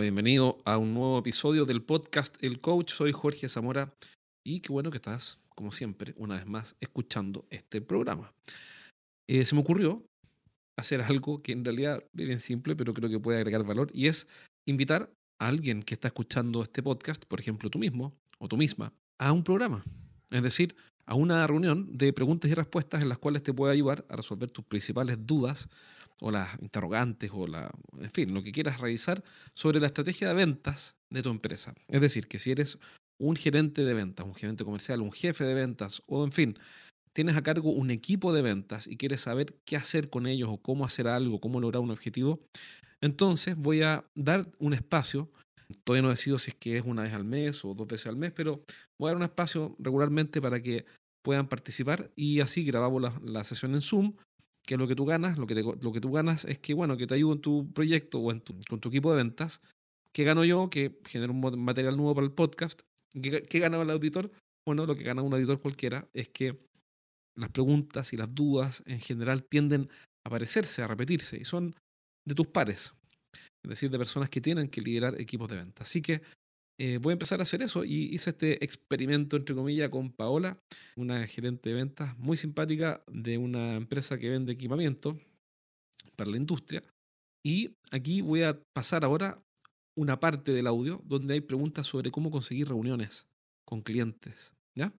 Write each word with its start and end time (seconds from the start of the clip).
Bienvenido 0.00 0.58
a 0.66 0.76
un 0.76 0.92
nuevo 0.92 1.18
episodio 1.18 1.64
del 1.64 1.82
podcast 1.82 2.36
El 2.42 2.60
Coach. 2.60 2.92
Soy 2.92 3.12
Jorge 3.12 3.48
Zamora 3.48 3.94
y 4.44 4.60
qué 4.60 4.70
bueno 4.70 4.90
que 4.90 4.98
estás, 4.98 5.38
como 5.48 5.72
siempre, 5.72 6.12
una 6.18 6.34
vez 6.34 6.46
más 6.46 6.76
escuchando 6.80 7.46
este 7.50 7.80
programa. 7.80 8.34
Eh, 9.26 9.44
se 9.44 9.54
me 9.54 9.62
ocurrió 9.62 10.04
hacer 10.76 11.00
algo 11.00 11.42
que 11.42 11.52
en 11.52 11.64
realidad 11.64 12.04
es 12.14 12.26
bien 12.26 12.40
simple, 12.40 12.76
pero 12.76 12.92
creo 12.92 13.08
que 13.08 13.18
puede 13.18 13.38
agregar 13.38 13.64
valor 13.64 13.88
y 13.94 14.06
es 14.08 14.28
invitar 14.66 15.10
a 15.40 15.48
alguien 15.48 15.82
que 15.82 15.94
está 15.94 16.08
escuchando 16.08 16.62
este 16.62 16.82
podcast, 16.82 17.24
por 17.24 17.40
ejemplo 17.40 17.70
tú 17.70 17.78
mismo 17.78 18.14
o 18.38 18.48
tú 18.48 18.58
misma, 18.58 18.92
a 19.18 19.32
un 19.32 19.44
programa. 19.44 19.82
Es 20.30 20.42
decir, 20.42 20.76
a 21.06 21.14
una 21.14 21.46
reunión 21.46 21.96
de 21.96 22.12
preguntas 22.12 22.50
y 22.50 22.54
respuestas 22.54 23.00
en 23.00 23.08
las 23.08 23.18
cuales 23.18 23.42
te 23.42 23.54
puede 23.54 23.72
ayudar 23.72 24.04
a 24.10 24.16
resolver 24.16 24.50
tus 24.50 24.64
principales 24.66 25.16
dudas 25.26 25.70
o 26.20 26.30
las 26.30 26.60
interrogantes 26.60 27.30
o 27.32 27.46
la, 27.46 27.70
en 28.00 28.10
fin, 28.10 28.32
lo 28.32 28.42
que 28.42 28.52
quieras 28.52 28.80
revisar 28.80 29.22
sobre 29.54 29.80
la 29.80 29.86
estrategia 29.86 30.28
de 30.28 30.34
ventas 30.34 30.94
de 31.10 31.22
tu 31.22 31.30
empresa. 31.30 31.74
Es 31.88 32.00
decir, 32.00 32.28
que 32.28 32.38
si 32.38 32.50
eres 32.50 32.78
un 33.18 33.36
gerente 33.36 33.84
de 33.84 33.94
ventas, 33.94 34.26
un 34.26 34.34
gerente 34.34 34.64
comercial, 34.64 35.00
un 35.00 35.12
jefe 35.12 35.44
de 35.44 35.54
ventas 35.54 36.02
o 36.06 36.24
en 36.24 36.32
fin, 36.32 36.58
tienes 37.12 37.36
a 37.36 37.42
cargo 37.42 37.70
un 37.70 37.90
equipo 37.90 38.32
de 38.32 38.42
ventas 38.42 38.86
y 38.86 38.96
quieres 38.96 39.22
saber 39.22 39.54
qué 39.64 39.76
hacer 39.76 40.10
con 40.10 40.26
ellos 40.26 40.48
o 40.50 40.58
cómo 40.58 40.84
hacer 40.84 41.08
algo, 41.08 41.40
cómo 41.40 41.60
lograr 41.60 41.82
un 41.82 41.90
objetivo, 41.90 42.40
entonces 43.00 43.56
voy 43.56 43.82
a 43.82 44.04
dar 44.14 44.50
un 44.58 44.74
espacio. 44.74 45.30
Todavía 45.84 46.02
no 46.02 46.10
decido 46.10 46.38
si 46.38 46.50
es 46.50 46.56
que 46.56 46.76
es 46.76 46.84
una 46.84 47.02
vez 47.02 47.12
al 47.12 47.24
mes 47.24 47.64
o 47.64 47.74
dos 47.74 47.86
veces 47.86 48.06
al 48.06 48.16
mes, 48.16 48.32
pero 48.32 48.60
voy 48.98 49.08
a 49.08 49.10
dar 49.10 49.16
un 49.16 49.22
espacio 49.24 49.74
regularmente 49.78 50.40
para 50.40 50.60
que 50.60 50.84
puedan 51.22 51.48
participar 51.48 52.10
y 52.14 52.40
así 52.40 52.64
grabamos 52.64 53.02
la, 53.02 53.20
la 53.24 53.44
sesión 53.44 53.74
en 53.74 53.80
Zoom 53.80 54.14
que 54.66 54.76
lo 54.76 54.88
que 54.88 54.96
tú 54.96 55.04
ganas, 55.04 55.38
lo 55.38 55.46
que, 55.46 55.54
lo 55.54 55.92
que 55.92 56.00
tú 56.00 56.10
ganas 56.10 56.44
es 56.44 56.58
que, 56.58 56.74
bueno, 56.74 56.96
que 56.96 57.06
te 57.06 57.14
ayudo 57.14 57.34
en 57.34 57.40
tu 57.40 57.72
proyecto 57.72 58.18
o 58.18 58.32
en 58.32 58.42
con 58.68 58.80
tu 58.80 58.88
equipo 58.88 59.10
de 59.10 59.18
ventas. 59.18 59.60
¿Qué 60.12 60.24
gano 60.24 60.44
yo? 60.44 60.68
Que 60.70 60.98
genero 61.06 61.32
un 61.32 61.64
material 61.64 61.96
nuevo 61.96 62.14
para 62.14 62.26
el 62.26 62.32
podcast. 62.32 62.82
¿Qué, 63.12 63.42
¿Qué 63.42 63.58
gana 63.60 63.80
el 63.80 63.90
auditor? 63.90 64.30
Bueno, 64.66 64.84
lo 64.84 64.96
que 64.96 65.04
gana 65.04 65.22
un 65.22 65.32
auditor 65.32 65.60
cualquiera 65.60 66.08
es 66.12 66.28
que 66.28 66.58
las 67.36 67.50
preguntas 67.50 68.12
y 68.12 68.16
las 68.16 68.34
dudas 68.34 68.82
en 68.86 68.98
general 68.98 69.44
tienden 69.44 69.88
a 70.24 70.28
aparecerse, 70.28 70.82
a 70.82 70.88
repetirse, 70.88 71.38
y 71.38 71.44
son 71.44 71.74
de 72.26 72.34
tus 72.34 72.48
pares, 72.48 72.92
es 73.62 73.68
decir, 73.68 73.90
de 73.90 73.98
personas 73.98 74.30
que 74.30 74.40
tienen 74.40 74.68
que 74.68 74.80
liderar 74.80 75.20
equipos 75.20 75.48
de 75.48 75.56
ventas. 75.56 75.86
Así 75.86 76.02
que 76.02 76.22
eh, 76.78 76.98
voy 77.00 77.12
a 77.12 77.14
empezar 77.14 77.40
a 77.40 77.44
hacer 77.44 77.62
eso 77.62 77.84
y 77.84 78.14
hice 78.14 78.30
este 78.30 78.62
experimento, 78.64 79.36
entre 79.36 79.54
comillas, 79.54 79.88
con 79.88 80.10
Paola, 80.10 80.60
una 80.96 81.26
gerente 81.26 81.70
de 81.70 81.74
ventas 81.74 82.16
muy 82.18 82.36
simpática 82.36 83.02
de 83.10 83.38
una 83.38 83.76
empresa 83.76 84.18
que 84.18 84.28
vende 84.28 84.52
equipamiento 84.52 85.18
para 86.16 86.30
la 86.30 86.36
industria. 86.36 86.82
Y 87.42 87.76
aquí 87.90 88.20
voy 88.20 88.42
a 88.42 88.60
pasar 88.74 89.04
ahora 89.04 89.42
una 89.96 90.20
parte 90.20 90.52
del 90.52 90.66
audio 90.66 91.00
donde 91.04 91.34
hay 91.34 91.40
preguntas 91.40 91.86
sobre 91.86 92.10
cómo 92.10 92.30
conseguir 92.30 92.68
reuniones 92.68 93.26
con 93.64 93.80
clientes. 93.80 94.52
¿ya? 94.74 94.92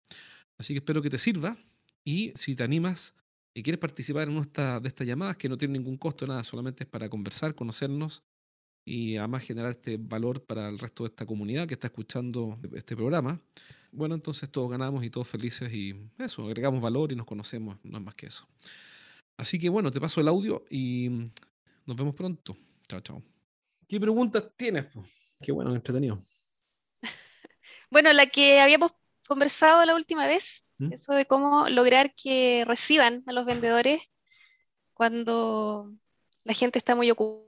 Así 0.57 0.73
que 0.73 0.79
espero 0.79 1.01
que 1.01 1.09
te 1.09 1.19
sirva 1.19 1.57
y 2.03 2.31
si 2.35 2.55
te 2.55 2.63
animas 2.63 3.13
y 3.55 3.61
quieres 3.61 3.79
participar 3.79 4.27
en 4.27 4.37
una 4.37 4.79
de 4.79 4.87
estas 4.87 5.05
llamadas 5.05 5.37
que 5.37 5.49
no 5.49 5.57
tienen 5.57 5.81
ningún 5.81 5.97
costo, 5.97 6.25
nada, 6.25 6.43
solamente 6.43 6.83
es 6.83 6.89
para 6.89 7.09
conversar, 7.09 7.53
conocernos 7.53 8.23
y 8.87 9.17
además 9.17 9.43
generar 9.43 9.71
este 9.71 9.97
valor 9.99 10.45
para 10.45 10.69
el 10.69 10.79
resto 10.79 11.03
de 11.03 11.07
esta 11.07 11.25
comunidad 11.25 11.67
que 11.67 11.73
está 11.73 11.87
escuchando 11.87 12.57
este 12.73 12.95
programa. 12.95 13.37
Bueno, 13.91 14.15
entonces 14.15 14.49
todos 14.49 14.71
ganamos 14.71 15.03
y 15.03 15.09
todos 15.09 15.27
felices 15.27 15.73
y 15.73 15.93
eso, 16.17 16.45
agregamos 16.45 16.81
valor 16.81 17.11
y 17.11 17.15
nos 17.17 17.25
conocemos, 17.25 17.75
no 17.83 17.97
es 17.97 18.03
más 18.05 18.15
que 18.15 18.27
eso. 18.27 18.47
Así 19.35 19.59
que 19.59 19.67
bueno, 19.67 19.91
te 19.91 19.99
paso 19.99 20.21
el 20.21 20.29
audio 20.29 20.63
y 20.69 21.09
nos 21.85 21.97
vemos 21.97 22.15
pronto. 22.15 22.55
Chao, 22.87 23.01
chao. 23.01 23.21
¿Qué 23.89 23.99
preguntas 23.99 24.45
tienes? 24.55 24.85
Qué 25.41 25.51
bueno, 25.51 25.75
entretenido. 25.75 26.19
Bueno, 27.89 28.11
la 28.11 28.27
que 28.27 28.59
habíamos 28.59 28.91
conversado 29.27 29.83
la 29.85 29.95
última 29.95 30.27
vez, 30.27 30.65
¿Mm? 30.77 30.93
eso 30.93 31.13
de 31.13 31.25
cómo 31.25 31.69
lograr 31.69 32.13
que 32.15 32.63
reciban 32.65 33.23
a 33.27 33.33
los 33.33 33.45
vendedores 33.45 34.01
cuando 34.93 35.93
la 36.43 36.53
gente 36.53 36.79
está 36.79 36.95
muy 36.95 37.11
ocupada 37.11 37.46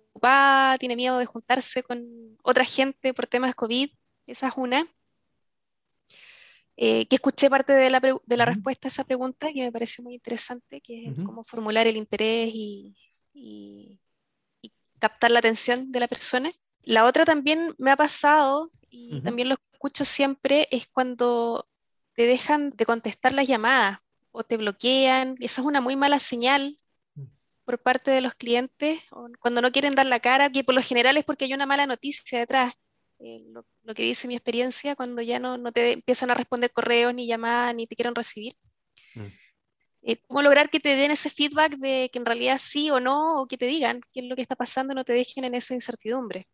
tiene 0.80 0.96
miedo 0.96 1.18
de 1.18 1.26
juntarse 1.26 1.84
con 1.84 2.38
otra 2.44 2.64
gente 2.64 3.14
por 3.14 3.28
temas 3.28 3.56
COVID, 3.56 3.90
esa 4.28 4.48
es 4.48 4.54
una. 4.58 4.88
Eh, 6.82 7.08
que 7.08 7.18
escuché 7.18 7.50
parte 7.50 7.74
de 7.74 7.90
la, 7.90 8.00
de 8.00 8.38
la, 8.38 8.46
respuesta 8.46 8.88
a 8.88 8.90
esa 8.90 9.04
pregunta 9.04 9.52
que 9.52 9.64
me 9.64 9.72
pareció 9.72 10.02
muy 10.02 10.14
interesante, 10.14 10.80
que 10.80 11.08
es 11.08 11.14
cómo 11.26 11.44
formular 11.44 11.88
el 11.88 11.98
interés 11.98 12.52
y, 12.54 12.96
y, 13.34 14.00
captar 14.98 15.32
la 15.32 15.40
atención 15.40 15.92
de 15.92 16.00
la 16.00 16.08
persona. 16.08 16.52
La 16.84 17.06
otra 17.06 17.26
también 17.26 17.76
me 17.78 17.92
ha 17.92 17.98
pasado 17.98 18.70
y 18.90 19.20
también 19.22 19.50
lo 19.50 19.56
escucho 19.74 20.06
siempre 20.06 20.70
es 20.72 20.88
cuando 20.88 21.68
te 22.14 22.26
dejan 22.26 22.70
de 22.72 22.86
contestar 22.86 23.34
las 23.34 23.48
llamadas 23.48 24.00
o 24.32 24.44
te 24.44 24.56
bloquean. 24.56 25.36
Esa 25.40 25.62
es 25.62 25.68
una 25.68 25.82
muy 25.82 25.98
mala 25.98 26.20
señal 26.20 26.78
por 27.70 27.78
parte 27.78 28.10
de 28.10 28.22
los 28.22 28.34
clientes 28.34 29.00
cuando 29.40 29.62
no 29.62 29.72
quieren 29.72 29.94
dar 29.94 30.08
la 30.08 30.20
cara, 30.20 30.50
que 30.50 30.64
por 30.64 30.74
lo 30.74 30.82
general 30.82 31.18
es 31.18 31.24
porque 31.24 31.46
hay 31.46 31.54
una 31.54 31.68
mala 31.68 31.86
noticia 31.86 32.40
detrás. 32.40 32.74
Eh, 33.20 33.44
lo, 33.52 33.94
que 33.94 34.02
dice 34.02 34.28
mi 34.28 34.34
experiencia, 34.34 34.96
cuando 34.96 35.22
ya 35.22 35.38
no, 35.38 35.56
no, 35.56 35.72
te 35.72 35.92
empiezan 35.92 36.32
a 36.32 36.34
responder 36.34 36.72
correos, 36.72 37.14
ni 37.14 37.28
llamadas, 37.28 37.76
ni 37.76 37.86
te 37.86 37.96
quieren 37.96 38.16
recibir. 38.16 38.56
Mm. 39.14 39.28
Eh, 40.02 40.18
¿Cómo 40.26 40.42
lograr 40.42 40.72
que 40.72 40.80
te 40.80 40.96
den 40.96 41.12
ese 41.12 41.30
feedback 41.30 41.78
de 41.78 42.10
que 42.12 42.18
en 42.18 42.26
realidad 42.26 42.58
sí 42.60 42.90
o 42.90 43.00
no, 43.00 43.40
o 43.40 43.48
que 43.48 43.60
te 43.60 43.68
digan 43.68 44.02
qué 44.12 44.22
es 44.22 44.26
lo 44.26 44.36
que 44.36 44.42
está 44.42 44.56
pasando, 44.56 44.96
no 44.96 45.04
te 45.04 45.14
dejen 45.14 45.44
en 45.44 45.54
esa 45.54 45.76
incertidumbre? 45.76 46.48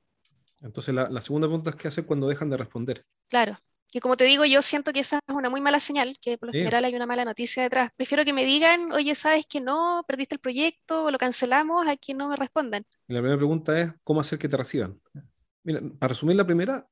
Entonces, 0.60 0.94
la, 0.94 1.08
la 1.08 1.22
segunda 1.22 1.48
pregunta 1.48 1.70
es 1.70 1.78
qué 1.78 1.88
hacer 1.88 2.06
cuando 2.06 2.28
dejan 2.28 2.50
de 2.50 2.58
responder. 2.58 3.06
Claro. 3.30 3.58
Y 3.96 4.02
como 4.02 4.18
te 4.18 4.26
digo, 4.26 4.44
yo 4.44 4.62
siento 4.62 4.92
que 4.92 5.00
esa 5.00 5.20
es 5.26 5.34
una 5.34 5.50
muy 5.50 5.62
mala 5.62 5.80
señal, 5.80 6.18
que 6.22 6.38
por 6.38 6.48
lo 6.48 6.52
general 6.52 6.84
hay 6.84 6.94
una 6.96 7.06
mala 7.06 7.24
noticia 7.24 7.64
detrás. 7.64 7.92
Prefiero 7.96 8.26
que 8.26 8.34
me 8.34 8.44
digan, 8.44 8.92
oye, 8.92 9.16
sabes 9.16 9.46
que 9.46 9.62
no, 9.62 10.04
perdiste 10.06 10.36
el 10.36 10.40
proyecto, 10.40 11.06
o 11.06 11.12
lo 11.12 11.18
cancelamos, 11.18 11.88
a 11.88 11.96
que 11.96 12.14
no 12.14 12.28
me 12.28 12.36
respondan. 12.36 12.84
la 13.08 13.20
primera 13.20 13.38
pregunta 13.38 13.80
es, 13.80 13.94
¿cómo 14.04 14.20
hacer 14.20 14.38
que 14.38 14.50
te 14.50 14.58
reciban? 14.58 15.00
Mira, 15.64 15.80
para 15.98 16.10
resumir 16.10 16.36
la 16.36 16.46
primera, 16.46 16.86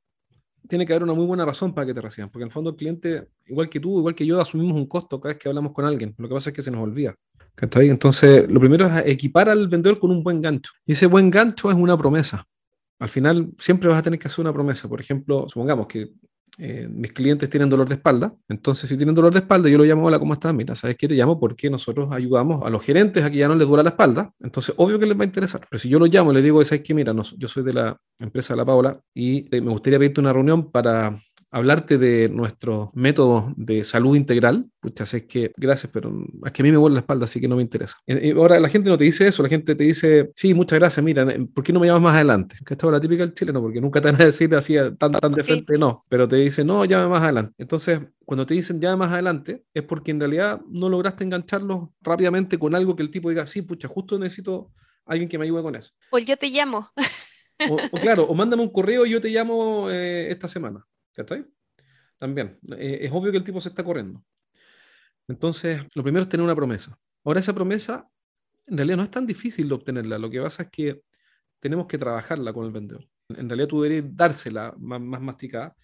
tiene 0.69 0.85
que 0.85 0.93
haber 0.93 1.03
una 1.03 1.13
muy 1.13 1.25
buena 1.25 1.43
razón 1.43 1.73
para 1.73 1.85
que 1.85 1.93
te 1.93 1.99
reciban, 1.99 2.29
porque 2.29 2.43
en 2.43 2.47
el 2.47 2.53
fondo 2.53 2.69
el 2.69 2.77
cliente, 2.77 3.27
igual 3.47 3.67
que 3.67 3.81
tú, 3.81 3.99
igual 3.99 4.15
que 4.15 4.25
yo, 4.25 4.39
asumimos 4.39 4.77
un 4.77 4.87
costo 4.87 5.19
cada 5.19 5.33
vez 5.33 5.43
que 5.43 5.49
hablamos 5.49 5.73
con 5.73 5.83
alguien. 5.83 6.15
Lo 6.17 6.29
que 6.29 6.35
pasa 6.35 6.51
es 6.51 6.55
que 6.55 6.61
se 6.61 6.71
nos 6.71 6.83
olvida. 6.83 7.13
Entonces, 7.81 8.49
lo 8.49 8.61
primero 8.61 8.85
es 8.85 9.07
equipar 9.07 9.49
al 9.49 9.67
vendedor 9.67 9.99
con 9.99 10.09
un 10.09 10.23
buen 10.23 10.39
gancho. 10.39 10.71
Y 10.85 10.93
ese 10.93 11.07
buen 11.07 11.29
gancho 11.29 11.69
es 11.69 11.75
una 11.75 11.97
promesa. 11.97 12.47
Al 12.97 13.09
final, 13.09 13.51
siempre 13.57 13.89
vas 13.89 13.97
a 13.97 14.03
tener 14.03 14.17
que 14.17 14.29
hacer 14.29 14.39
una 14.39 14.53
promesa. 14.53 14.87
Por 14.87 15.01
ejemplo, 15.01 15.49
supongamos 15.49 15.87
que 15.87 16.13
eh, 16.57 16.87
mis 16.89 17.11
clientes 17.13 17.49
tienen 17.49 17.69
dolor 17.69 17.87
de 17.87 17.95
espalda, 17.95 18.33
entonces 18.47 18.87
si 18.89 18.95
tienen 18.95 19.15
dolor 19.15 19.33
de 19.33 19.39
espalda, 19.39 19.69
yo 19.69 19.77
lo 19.77 19.83
llamo, 19.83 20.05
hola, 20.05 20.19
¿cómo 20.19 20.33
estás? 20.33 20.53
Mira, 20.53 20.75
¿sabes 20.75 20.95
qué? 20.97 21.07
Te 21.07 21.15
llamo 21.15 21.39
porque 21.39 21.69
nosotros 21.69 22.11
ayudamos 22.11 22.63
a 22.63 22.69
los 22.69 22.83
gerentes 22.83 23.23
a 23.23 23.31
que 23.31 23.37
ya 23.37 23.47
no 23.47 23.55
les 23.55 23.67
duela 23.67 23.83
la 23.83 23.89
espalda, 23.89 24.31
entonces 24.39 24.75
obvio 24.77 24.99
que 24.99 25.05
les 25.05 25.17
va 25.17 25.23
a 25.23 25.25
interesar. 25.25 25.61
Pero 25.69 25.79
si 25.79 25.89
yo 25.89 25.97
lo 25.97 26.05
llamo 26.05 26.31
y 26.31 26.35
le 26.35 26.41
digo, 26.41 26.63
¿sabes 26.63 26.83
qué? 26.83 26.93
Mira, 26.93 27.13
yo 27.37 27.47
soy 27.47 27.63
de 27.63 27.73
la 27.73 27.97
empresa 28.19 28.53
de 28.53 28.57
La 28.57 28.65
Paola 28.65 28.99
y 29.13 29.47
me 29.51 29.71
gustaría 29.71 29.97
pedirte 29.97 30.21
una 30.21 30.33
reunión 30.33 30.69
para 30.69 31.15
hablarte 31.53 31.99
de 31.99 32.29
nuestro 32.29 32.91
método 32.95 33.53
de 33.55 33.83
salud 33.83 34.15
integral, 34.15 34.71
pucha, 34.79 35.03
es 35.03 35.23
que 35.23 35.53
gracias, 35.55 35.91
pero 35.93 36.11
es 36.43 36.51
que 36.51 36.61
a 36.61 36.63
mí 36.63 36.71
me 36.71 36.77
duele 36.77 36.95
la 36.95 37.01
espalda, 37.01 37.25
así 37.25 37.39
que 37.39 37.47
no 37.47 37.57
me 37.57 37.61
interesa. 37.61 37.95
Y 38.07 38.31
ahora 38.31 38.59
la 38.59 38.69
gente 38.69 38.89
no 38.89 38.97
te 38.97 39.03
dice 39.03 39.27
eso, 39.27 39.43
la 39.43 39.49
gente 39.49 39.75
te 39.75 39.83
dice, 39.83 40.31
sí, 40.35 40.55
muchas 40.55 40.79
gracias, 40.79 41.03
mira, 41.03 41.27
¿por 41.53 41.63
qué 41.63 41.71
no 41.71 41.79
me 41.79 41.85
llamas 41.85 42.01
más 42.01 42.15
adelante? 42.15 42.55
Que 42.65 42.73
esto 42.73 42.87
es 42.87 42.93
la 42.93 42.99
típica 42.99 43.23
del 43.23 43.35
chileno, 43.35 43.61
porque 43.61 43.79
nunca 43.79 44.01
te 44.01 44.11
van 44.11 44.19
a 44.19 44.25
decir 44.25 44.53
así 44.55 44.75
tan, 44.97 45.11
tan 45.11 45.31
de 45.31 45.43
frente, 45.43 45.77
no, 45.77 46.03
pero 46.09 46.27
te 46.27 46.37
dicen, 46.37 46.65
no, 46.65 46.85
llame 46.85 47.07
más 47.07 47.21
adelante. 47.21 47.53
Entonces, 47.59 47.99
cuando 48.25 48.47
te 48.47 48.55
dicen 48.55 48.81
llame 48.81 48.97
más 48.97 49.11
adelante, 49.11 49.63
es 49.75 49.83
porque 49.83 50.09
en 50.09 50.19
realidad 50.19 50.59
no 50.67 50.89
lograste 50.89 51.23
engancharlos 51.23 51.89
rápidamente 52.01 52.57
con 52.57 52.73
algo 52.73 52.95
que 52.95 53.03
el 53.03 53.11
tipo 53.11 53.29
diga, 53.29 53.45
sí, 53.45 53.61
pucha, 53.61 53.87
justo 53.87 54.17
necesito 54.17 54.71
alguien 55.05 55.29
que 55.29 55.37
me 55.37 55.45
ayude 55.45 55.61
con 55.61 55.75
eso. 55.75 55.91
Pues 56.09 56.25
yo 56.25 56.35
te 56.35 56.49
llamo. 56.49 56.89
O, 57.69 57.77
claro, 57.99 58.23
o 58.23 58.33
mándame 58.33 58.63
un 58.63 58.71
correo 58.71 59.05
y 59.05 59.11
yo 59.11 59.21
te 59.21 59.29
llamo 59.29 59.89
eh, 59.89 60.31
esta 60.31 60.47
semana. 60.47 60.85
¿Cachai? 61.13 61.45
También. 62.17 62.59
Eh, 62.77 62.99
es 63.01 63.11
obvio 63.11 63.31
que 63.31 63.37
el 63.37 63.43
tipo 63.43 63.59
se 63.61 63.69
está 63.69 63.83
corriendo. 63.83 64.23
Entonces, 65.27 65.81
lo 65.93 66.03
primero 66.03 66.23
es 66.23 66.29
tener 66.29 66.43
una 66.43 66.55
promesa. 66.55 66.97
Ahora, 67.23 67.39
esa 67.39 67.53
promesa 67.53 68.09
en 68.67 68.77
realidad 68.77 68.97
no 68.97 69.03
es 69.03 69.11
tan 69.11 69.25
difícil 69.25 69.67
de 69.67 69.75
obtenerla. 69.75 70.17
Lo 70.17 70.29
que 70.29 70.41
pasa 70.41 70.63
es 70.63 70.69
que 70.69 71.01
tenemos 71.59 71.87
que 71.87 71.97
trabajarla 71.97 72.53
con 72.53 72.65
el 72.65 72.71
vendedor. 72.71 73.05
En 73.29 73.47
realidad 73.47 73.67
tú 73.67 73.81
deberías 73.81 74.15
dársela 74.15 74.73
más, 74.77 74.99
más 74.99 75.21
masticada 75.21 75.75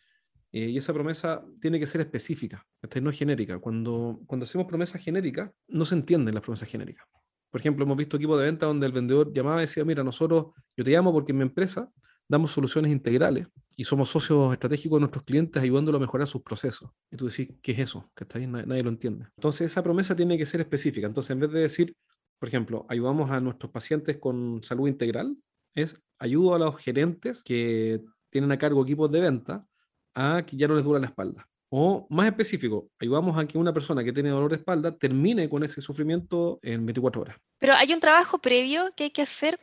eh, 0.51 0.67
y 0.69 0.77
esa 0.77 0.93
promesa 0.93 1.43
tiene 1.61 1.79
que 1.79 1.85
ser 1.85 2.01
específica, 2.01 2.65
no 3.01 3.09
es 3.09 3.17
genérica. 3.17 3.59
Cuando, 3.59 4.19
cuando 4.25 4.43
hacemos 4.43 4.67
promesas 4.67 5.01
genéricas, 5.01 5.51
no 5.67 5.85
se 5.85 5.95
entienden 5.95 6.33
las 6.33 6.43
promesas 6.43 6.67
genéricas. 6.67 7.05
Por 7.49 7.61
ejemplo, 7.61 7.85
hemos 7.85 7.97
visto 7.97 8.17
equipos 8.17 8.37
de 8.39 8.45
venta 8.45 8.65
donde 8.65 8.85
el 8.85 8.91
vendedor 8.91 9.31
llamaba 9.33 9.59
y 9.59 9.61
decía, 9.61 9.85
mira, 9.85 10.03
nosotros, 10.03 10.47
yo 10.75 10.83
te 10.83 10.91
llamo 10.91 11.11
porque 11.11 11.31
en 11.31 11.37
mi 11.37 11.43
empresa 11.43 11.89
damos 12.29 12.51
soluciones 12.51 12.91
integrales 12.91 13.47
y 13.75 13.83
somos 13.83 14.09
socios 14.09 14.53
estratégicos 14.53 14.97
de 14.97 15.01
nuestros 15.01 15.23
clientes 15.23 15.61
ayudándolo 15.61 15.97
a 15.97 16.01
mejorar 16.01 16.27
sus 16.27 16.43
procesos. 16.43 16.89
Y 17.11 17.17
tú 17.17 17.27
decís, 17.27 17.49
¿qué 17.61 17.71
es 17.71 17.79
eso? 17.79 18.09
Que 18.15 18.23
está 18.23 18.37
ahí, 18.37 18.45
nadie, 18.45 18.83
lo 18.83 18.89
entiende. 18.89 19.25
Entonces 19.35 19.71
esa 19.71 19.83
promesa 19.83 20.15
tiene 20.15 20.37
que 20.37 20.45
ser 20.45 20.61
específica. 20.61 21.07
Entonces 21.07 21.31
en 21.31 21.39
vez 21.39 21.51
de 21.51 21.61
decir, 21.61 21.95
por 22.37 22.47
ejemplo, 22.47 22.85
ayudamos 22.87 23.31
a 23.31 23.39
nuestros 23.39 23.71
pacientes 23.71 24.17
con 24.17 24.61
salud 24.63 24.87
integral, 24.87 25.35
es 25.75 26.01
ayudo 26.19 26.55
a 26.55 26.59
los 26.59 26.77
gerentes 26.77 27.41
que 27.43 28.01
tienen 28.29 28.51
a 28.51 28.57
cargo 28.57 28.83
equipos 28.83 29.11
de 29.11 29.21
venta 29.21 29.65
a 30.13 30.43
que 30.45 30.55
ya 30.55 30.67
no 30.67 30.75
les 30.75 30.83
dura 30.83 30.99
la 30.99 31.07
espalda. 31.07 31.47
O 31.71 32.07
más 32.09 32.25
específico, 32.25 32.89
ayudamos 32.99 33.37
a 33.37 33.47
que 33.47 33.57
una 33.57 33.73
persona 33.73 34.03
que 34.03 34.11
tiene 34.11 34.29
dolor 34.29 34.49
de 34.51 34.57
espalda 34.57 34.95
termine 34.95 35.49
con 35.49 35.63
ese 35.63 35.81
sufrimiento 35.81 36.59
en 36.61 36.85
24 36.85 37.21
horas. 37.21 37.37
Pero 37.59 37.73
hay 37.75 37.93
un 37.93 37.99
trabajo 37.99 38.39
previo 38.39 38.91
que 38.95 39.05
hay 39.05 39.11
que 39.11 39.21
hacer 39.21 39.59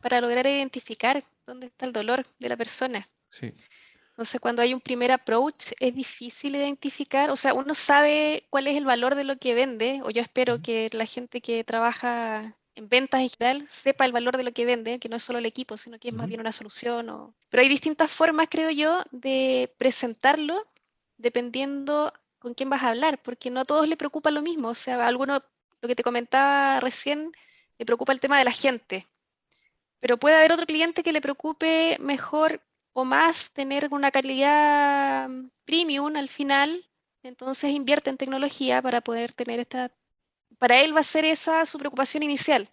para 0.00 0.20
lograr 0.20 0.46
identificar 0.46 1.22
dónde 1.46 1.66
está 1.66 1.86
el 1.86 1.92
dolor 1.92 2.24
de 2.38 2.48
la 2.48 2.56
persona. 2.56 3.08
Sí. 3.28 3.52
Entonces, 4.10 4.40
cuando 4.40 4.60
hay 4.60 4.74
un 4.74 4.80
primer 4.80 5.10
approach, 5.10 5.72
es 5.80 5.94
difícil 5.94 6.54
identificar, 6.54 7.30
o 7.30 7.36
sea, 7.36 7.54
uno 7.54 7.74
sabe 7.74 8.44
cuál 8.50 8.66
es 8.66 8.76
el 8.76 8.84
valor 8.84 9.14
de 9.14 9.24
lo 9.24 9.38
que 9.38 9.54
vende, 9.54 10.00
o 10.04 10.10
yo 10.10 10.20
espero 10.20 10.60
que 10.60 10.90
la 10.92 11.06
gente 11.06 11.40
que 11.40 11.64
trabaja 11.64 12.54
en 12.74 12.88
ventas 12.88 13.22
en 13.22 13.30
general 13.30 13.66
sepa 13.68 14.04
el 14.04 14.12
valor 14.12 14.36
de 14.36 14.44
lo 14.44 14.52
que 14.52 14.66
vende, 14.66 14.98
que 14.98 15.08
no 15.08 15.16
es 15.16 15.22
solo 15.22 15.38
el 15.38 15.46
equipo, 15.46 15.76
sino 15.76 15.98
que 15.98 16.08
es 16.08 16.14
más 16.14 16.28
bien 16.28 16.40
una 16.40 16.52
solución. 16.52 17.08
O... 17.08 17.34
Pero 17.48 17.62
hay 17.62 17.68
distintas 17.68 18.10
formas, 18.10 18.48
creo 18.50 18.70
yo, 18.70 19.02
de 19.10 19.72
presentarlo 19.78 20.66
dependiendo 21.16 22.12
con 22.38 22.54
quién 22.54 22.68
vas 22.68 22.82
a 22.82 22.88
hablar, 22.88 23.22
porque 23.22 23.50
no 23.50 23.60
a 23.60 23.64
todos 23.64 23.88
le 23.88 23.96
preocupa 23.96 24.30
lo 24.30 24.42
mismo. 24.42 24.68
O 24.68 24.74
sea, 24.74 25.02
a 25.02 25.06
alguno, 25.06 25.42
lo 25.80 25.88
que 25.88 25.94
te 25.94 26.02
comentaba 26.02 26.80
recién, 26.80 27.32
le 27.78 27.86
preocupa 27.86 28.12
el 28.12 28.20
tema 28.20 28.38
de 28.38 28.44
la 28.44 28.52
gente. 28.52 29.06
Pero 30.02 30.18
puede 30.18 30.34
haber 30.34 30.50
otro 30.52 30.66
cliente 30.66 31.04
que 31.04 31.12
le 31.12 31.20
preocupe 31.20 31.96
mejor 32.00 32.60
o 32.92 33.04
más 33.04 33.52
tener 33.52 33.88
una 33.92 34.10
calidad 34.10 35.30
premium 35.64 36.16
al 36.16 36.28
final. 36.28 36.84
Entonces 37.22 37.70
invierte 37.70 38.10
en 38.10 38.16
tecnología 38.16 38.82
para 38.82 39.00
poder 39.00 39.32
tener 39.32 39.60
esta... 39.60 39.92
Para 40.58 40.80
él 40.80 40.94
va 40.94 41.00
a 41.00 41.04
ser 41.04 41.24
esa 41.24 41.64
su 41.66 41.78
preocupación 41.78 42.24
inicial. 42.24 42.68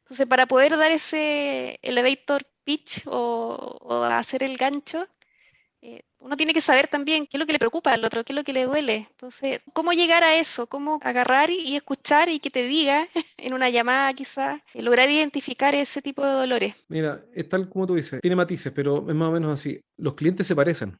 Entonces, 0.00 0.26
para 0.26 0.46
poder 0.46 0.76
dar 0.76 0.90
ese 0.90 1.78
elevator 1.80 2.44
pitch 2.64 3.06
o, 3.06 3.78
o 3.80 4.02
hacer 4.02 4.42
el 4.42 4.56
gancho, 4.56 5.06
eh, 5.86 6.02
uno 6.20 6.34
tiene 6.34 6.54
que 6.54 6.62
saber 6.62 6.88
también 6.88 7.26
qué 7.26 7.36
es 7.36 7.38
lo 7.38 7.44
que 7.44 7.52
le 7.52 7.58
preocupa 7.58 7.92
al 7.92 8.02
otro, 8.02 8.24
qué 8.24 8.32
es 8.32 8.36
lo 8.36 8.42
que 8.42 8.54
le 8.54 8.64
duele. 8.64 9.06
Entonces, 9.10 9.60
¿cómo 9.74 9.92
llegar 9.92 10.24
a 10.24 10.34
eso? 10.34 10.66
¿Cómo 10.66 10.98
agarrar 11.02 11.50
y, 11.50 11.76
escuchar 11.76 12.30
y 12.30 12.40
que 12.40 12.50
te 12.50 12.66
diga 12.66 13.06
en 13.36 13.52
una 13.52 13.68
llamada 13.68 14.10
quizás, 14.14 14.62
eh, 14.72 14.80
lograr 14.80 15.10
identificar 15.10 15.74
ese 15.74 16.00
tipo 16.00 16.24
de 16.24 16.32
dolores? 16.32 16.74
Mira, 16.88 17.22
es 17.34 17.46
tal 17.50 17.68
como 17.68 17.86
tú 17.86 17.96
dices, 17.96 18.22
tiene 18.22 18.34
matices, 18.34 18.72
pero 18.72 19.06
es 19.06 19.14
más 19.14 19.28
o 19.28 19.32
menos 19.32 19.52
así. 19.52 19.78
Los 19.98 20.14
clientes 20.14 20.46
se 20.46 20.56
parecen. 20.56 20.98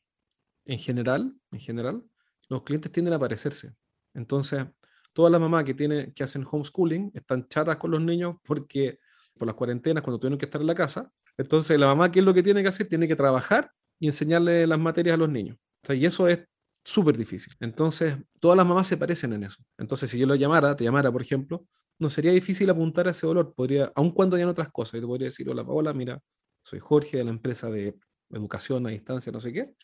En 0.66 0.78
general, 0.78 1.34
en 1.50 1.60
general, 1.60 2.04
los 2.50 2.62
clientes 2.62 2.92
tienden 2.92 3.14
a 3.14 3.18
parecerse. 3.18 3.74
Entonces, 4.12 4.66
todas 5.14 5.32
las 5.32 5.40
mamás 5.40 5.64
que, 5.64 5.72
tienen, 5.72 6.12
que 6.12 6.24
hacen 6.24 6.46
homeschooling 6.50 7.10
están 7.14 7.48
chatas 7.48 7.78
con 7.78 7.90
los 7.90 8.02
niños 8.02 8.36
porque 8.44 8.98
por 9.38 9.46
las 9.46 9.56
cuarentenas, 9.56 10.02
cuando 10.02 10.20
tienen 10.20 10.38
que 10.38 10.44
estar 10.44 10.60
en 10.60 10.66
la 10.66 10.74
casa. 10.74 11.10
Entonces, 11.38 11.80
la 11.80 11.86
mamá, 11.86 12.12
¿qué 12.12 12.18
es 12.18 12.24
lo 12.24 12.34
que 12.34 12.42
tiene 12.42 12.60
que 12.60 12.68
hacer? 12.68 12.86
Tiene 12.86 13.08
que 13.08 13.16
trabajar 13.16 13.72
y 13.98 14.06
enseñarle 14.06 14.66
las 14.66 14.78
materias 14.78 15.14
a 15.14 15.18
los 15.18 15.28
niños. 15.28 15.56
y 15.88 16.04
eso 16.04 16.28
es 16.28 16.44
súper 16.82 17.16
difícil. 17.16 17.54
Entonces, 17.60 18.16
todas 18.40 18.56
las 18.56 18.66
mamás 18.66 18.86
se 18.86 18.96
parecen 18.96 19.32
en 19.32 19.44
eso. 19.44 19.62
Entonces, 19.78 20.10
si 20.10 20.18
yo 20.18 20.26
lo 20.26 20.34
llamara, 20.34 20.76
te 20.76 20.84
llamara, 20.84 21.10
por 21.10 21.22
ejemplo, 21.22 21.66
no 21.98 22.10
sería 22.10 22.32
difícil 22.32 22.68
apuntar 22.70 23.08
a 23.08 23.12
ese 23.12 23.26
dolor. 23.26 23.54
Podría, 23.54 23.90
aun 23.94 24.10
cuando 24.10 24.36
hayan 24.36 24.48
otras 24.48 24.70
cosas, 24.70 24.94
yo 24.94 25.00
te 25.00 25.06
podría 25.06 25.26
decir, 25.26 25.48
hola 25.48 25.64
Paola, 25.64 25.92
mira, 25.94 26.20
soy 26.62 26.78
Jorge 26.78 27.18
de 27.18 27.24
la 27.24 27.30
empresa 27.30 27.70
de 27.70 27.96
educación 28.30 28.86
a 28.86 28.90
distancia, 28.90 29.32
no 29.32 29.40
sé 29.40 29.52
qué. 29.52 29.74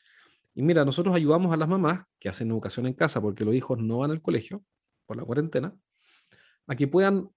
Y 0.54 0.62
mira, 0.62 0.84
nosotros 0.84 1.14
ayudamos 1.14 1.52
a 1.52 1.56
las 1.56 1.68
mamás 1.68 2.04
que 2.18 2.28
hacen 2.28 2.50
educación 2.50 2.86
en 2.86 2.94
casa 2.94 3.20
porque 3.20 3.44
los 3.44 3.54
hijos 3.54 3.78
no 3.78 3.98
van 3.98 4.10
al 4.10 4.20
colegio 4.20 4.64
por 5.06 5.16
la 5.16 5.24
cuarentena, 5.24 5.74
a 6.66 6.76
que 6.76 6.88
puedan 6.88 7.30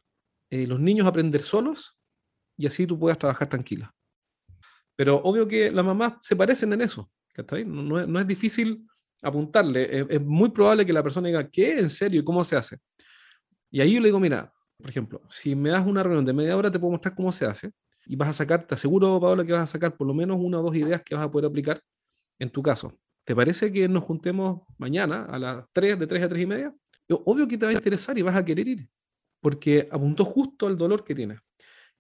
eh, 0.50 0.68
los 0.68 0.80
niños 0.80 1.08
aprender 1.08 1.42
solos 1.42 1.98
y 2.58 2.68
así 2.68 2.86
tú 2.88 3.00
puedas 3.00 3.18
trabajar 3.18 3.50
tranquila. 3.50 3.94
Pero 4.96 5.18
obvio 5.24 5.48
que 5.48 5.72
las 5.72 5.84
mamás 5.84 6.14
se 6.22 6.36
parecen 6.36 6.74
en 6.74 6.82
eso, 6.82 7.10
No, 7.66 8.06
no, 8.06 8.20
es, 8.20 8.28
difícil 8.28 8.88
apuntarle. 9.22 10.06
Es, 10.10 10.22
muy 10.22 10.50
probable 10.50 10.86
que 10.86 10.94
la 10.94 11.04
persona 11.04 11.28
diga, 11.28 11.50
¿qué? 11.50 11.80
¿En 11.80 11.90
serio? 11.90 12.22
¿Y 12.22 12.24
cómo 12.24 12.44
se 12.44 12.56
hace? 12.56 12.78
Y 13.72 13.82
ahí 13.82 14.00
le 14.00 14.06
digo, 14.06 14.20
mira, 14.20 14.54
por 14.78 14.90
ejemplo, 14.90 15.22
si 15.30 15.56
me 15.56 15.70
das 15.70 15.86
una 15.86 16.04
reunión 16.04 16.26
de 16.26 16.34
media 16.34 16.56
hora, 16.56 16.70
te 16.70 16.80
puedo 16.80 16.92
mostrar 16.92 17.16
cómo 17.16 17.32
se 17.32 17.46
hace. 17.46 17.72
Y 18.06 18.16
vas 18.16 18.30
a 18.30 18.34
sacar, 18.34 18.68
te 18.68 18.76
aseguro, 18.76 19.20
Paola, 19.20 19.46
que 19.46 19.54
vas 19.54 19.64
a 19.64 19.68
sacar 19.68 19.96
por 19.96 20.06
lo 20.06 20.14
menos 20.14 20.38
una 20.40 20.60
o 20.60 20.64
dos 20.64 20.76
ideas 20.76 21.02
que 21.02 21.16
vas 21.16 21.24
a 21.24 21.32
poder 21.32 21.50
aplicar 21.50 21.82
en 22.38 22.50
tu 22.50 22.62
caso. 22.62 22.94
¿Te 23.24 23.36
parece 23.36 23.72
que 23.72 23.88
nos 23.88 24.04
juntemos 24.04 24.62
mañana 24.78 25.24
a 25.26 25.40
las 25.40 25.66
3, 25.72 25.98
de 25.98 26.08
3 26.08 26.24
a 26.24 26.30
3 26.30 26.44
y 26.44 26.46
media? 26.46 26.76
Obvio 27.26 27.48
que 27.48 27.58
te 27.58 27.66
va 27.66 27.72
a 27.72 27.76
interesar 27.76 28.18
y 28.18 28.22
vas 28.22 28.36
a 28.36 28.44
querer 28.44 28.68
ir, 28.68 28.90
porque 29.40 29.88
apuntó 29.92 30.26
justo 30.26 30.68
al 30.68 30.78
dolor 30.78 31.04
que 31.04 31.16
tienes. 31.16 31.40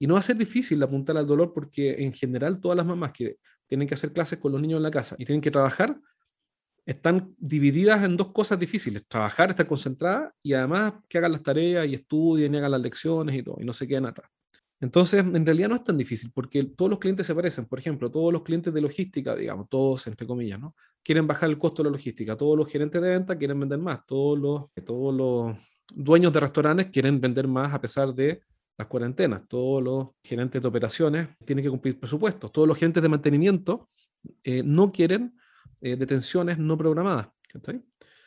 Y 0.03 0.07
no 0.07 0.15
va 0.15 0.19
a 0.19 0.23
ser 0.23 0.35
difícil 0.35 0.83
apuntar 0.83 1.15
al 1.15 1.25
dolor 1.25 1.53
porque 1.53 2.03
en 2.03 2.11
general 2.11 2.59
todas 2.59 2.75
las 2.75 2.85
mamás 2.85 3.13
que 3.13 3.37
tienen 3.67 3.87
que 3.87 3.93
hacer 3.93 4.11
clases 4.11 4.37
con 4.37 4.51
los 4.51 4.59
niños 4.59 4.75
en 4.75 4.83
la 4.83 4.91
casa 4.91 5.15
y 5.17 5.23
tienen 5.23 5.39
que 5.39 5.49
trabajar, 5.49 5.97
están 6.85 7.33
divididas 7.37 8.03
en 8.03 8.17
dos 8.17 8.33
cosas 8.33 8.59
difíciles. 8.59 9.07
Trabajar, 9.07 9.51
estar 9.51 9.65
concentrada 9.65 10.35
y 10.43 10.51
además 10.55 10.95
que 11.07 11.19
hagan 11.19 11.31
las 11.31 11.41
tareas 11.41 11.87
y 11.87 11.93
estudien 11.93 12.53
y 12.53 12.57
hagan 12.57 12.71
las 12.71 12.81
lecciones 12.81 13.33
y 13.33 13.43
todo, 13.43 13.55
y 13.61 13.63
no 13.63 13.71
se 13.71 13.87
queden 13.87 14.05
atrás. 14.05 14.29
Entonces, 14.81 15.23
en 15.23 15.45
realidad 15.45 15.69
no 15.69 15.75
es 15.75 15.85
tan 15.85 15.97
difícil 15.97 16.33
porque 16.33 16.61
todos 16.65 16.91
los 16.91 16.99
clientes 16.99 17.25
se 17.25 17.33
parecen. 17.33 17.65
Por 17.67 17.79
ejemplo, 17.79 18.11
todos 18.11 18.33
los 18.33 18.43
clientes 18.43 18.73
de 18.73 18.81
logística, 18.81 19.33
digamos, 19.37 19.69
todos 19.69 20.05
entre 20.07 20.27
comillas, 20.27 20.59
¿no? 20.59 20.75
Quieren 21.01 21.25
bajar 21.25 21.49
el 21.49 21.57
costo 21.57 21.81
de 21.81 21.87
la 21.87 21.93
logística. 21.93 22.35
Todos 22.35 22.57
los 22.57 22.69
gerentes 22.69 23.01
de 23.01 23.07
venta 23.07 23.37
quieren 23.37 23.57
vender 23.57 23.79
más. 23.79 24.05
Todos 24.05 24.37
los, 24.37 24.63
todos 24.85 25.15
los 25.15 25.57
dueños 25.95 26.33
de 26.33 26.41
restaurantes 26.41 26.87
quieren 26.87 27.21
vender 27.21 27.47
más 27.47 27.73
a 27.73 27.79
pesar 27.79 28.13
de 28.13 28.41
las 28.77 28.87
cuarentenas. 28.87 29.47
Todos 29.47 29.83
los 29.83 30.07
gerentes 30.23 30.61
de 30.61 30.67
operaciones 30.67 31.27
tienen 31.45 31.63
que 31.63 31.69
cumplir 31.69 31.99
presupuestos. 31.99 32.51
Todos 32.51 32.67
los 32.67 32.77
gerentes 32.77 33.03
de 33.03 33.09
mantenimiento 33.09 33.89
eh, 34.43 34.63
no 34.63 34.91
quieren 34.91 35.37
eh, 35.81 35.95
detenciones 35.95 36.57
no 36.57 36.77
programadas. 36.77 37.27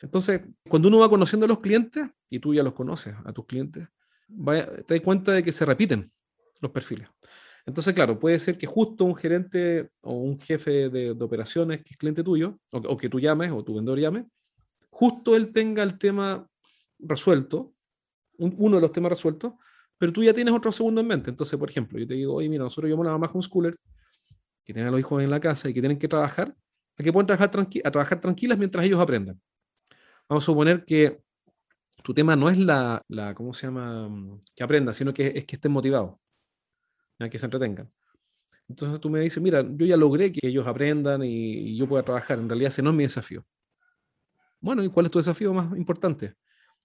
Entonces, 0.01 0.41
cuando 0.69 0.87
uno 0.87 0.99
va 0.99 1.09
conociendo 1.09 1.45
a 1.45 1.49
los 1.49 1.59
clientes, 1.59 2.07
y 2.29 2.39
tú 2.39 2.53
ya 2.53 2.63
los 2.63 2.73
conoces 2.73 3.15
a 3.25 3.33
tus 3.33 3.45
clientes, 3.45 3.87
te 4.85 4.93
das 4.93 5.03
cuenta 5.03 5.31
de 5.31 5.43
que 5.43 5.51
se 5.51 5.65
repiten 5.65 6.11
los 6.61 6.71
perfiles. 6.71 7.09
Entonces, 7.65 7.93
claro, 7.93 8.17
puede 8.17 8.39
ser 8.39 8.57
que 8.57 8.65
justo 8.65 9.03
un 9.03 9.15
gerente 9.15 9.89
o 10.01 10.13
un 10.13 10.39
jefe 10.39 10.89
de, 10.89 11.11
operaciones 11.11 11.83
que 11.83 11.91
es 11.91 11.97
cliente 11.97 12.23
tuyo, 12.23 12.59
o, 12.71 12.95
que 12.95 13.09
tú 13.09 13.19
llames, 13.19 13.51
o 13.51 13.63
tu 13.63 13.75
vendedor 13.75 13.99
llame, 13.99 14.25
justo 14.89 15.35
él 15.35 15.51
tenga 15.51 15.83
el 15.83 15.97
tema 15.97 16.47
resuelto, 16.99 17.73
uno 18.37 18.75
de 18.75 18.81
los 18.81 18.91
temas 18.91 19.11
resueltos, 19.11 19.53
pero 19.97 20.13
tú 20.13 20.23
ya 20.23 20.33
tienes 20.33 20.53
otro 20.53 20.71
segundo 20.71 21.01
en 21.01 21.07
mente. 21.07 21.29
Entonces, 21.29 21.57
por 21.57 21.69
ejemplo, 21.69 21.99
yo 21.99 22.07
te 22.07 22.13
digo, 22.13 22.35
oye, 22.35 22.49
mira, 22.49 22.63
nosotros 22.63 22.89
llevamos 22.89 23.07
a 23.07 23.11
la 23.11 23.17
mamá 23.17 23.31
homeschoolers 23.33 23.77
que 24.63 24.73
tienen 24.73 24.89
a 24.89 24.91
los 24.91 24.99
hijos 24.99 25.23
en 25.23 25.29
la 25.29 25.39
casa 25.39 25.69
y 25.69 25.73
que 25.73 25.79
tienen 25.79 25.97
que 25.97 26.07
trabajar, 26.07 26.55
a 26.97 27.03
que 27.03 27.13
puedan 27.13 27.27
trabajar, 27.27 27.67
a 27.83 27.91
trabajar 27.91 28.21
tranquilas 28.21 28.57
mientras 28.57 28.85
ellos 28.85 28.99
aprendan. 28.99 29.39
Vamos 30.27 30.43
a 30.43 30.45
suponer 30.45 30.83
que 30.83 31.21
tu 32.03 32.13
tema 32.13 32.35
no 32.35 32.49
es 32.49 32.57
la, 32.57 33.01
la 33.07 33.33
¿cómo 33.33 33.53
se 33.53 33.67
llama? 33.67 34.09
Que 34.55 34.63
aprendan, 34.63 34.93
sino 34.93 35.13
que 35.13 35.33
es 35.35 35.45
que 35.45 35.55
estén 35.55 35.71
motivados, 35.71 36.15
que 37.31 37.39
se 37.39 37.45
entretengan. 37.45 37.91
Entonces 38.69 38.99
tú 38.99 39.09
me 39.09 39.21
dices, 39.21 39.41
mira, 39.41 39.61
yo 39.61 39.85
ya 39.85 39.95
logré 39.95 40.31
que 40.31 40.45
ellos 40.47 40.67
aprendan 40.67 41.23
y, 41.23 41.71
y 41.71 41.77
yo 41.77 41.87
pueda 41.87 42.03
trabajar. 42.03 42.37
En 42.37 42.49
realidad 42.49 42.67
ese 42.67 42.81
no 42.81 42.89
es 42.89 42.95
mi 42.95 43.03
desafío. 43.03 43.45
Bueno, 44.59 44.83
¿y 44.83 44.89
cuál 44.89 45.05
es 45.05 45.11
tu 45.11 45.19
desafío 45.19 45.53
más 45.53 45.75
importante? 45.77 46.35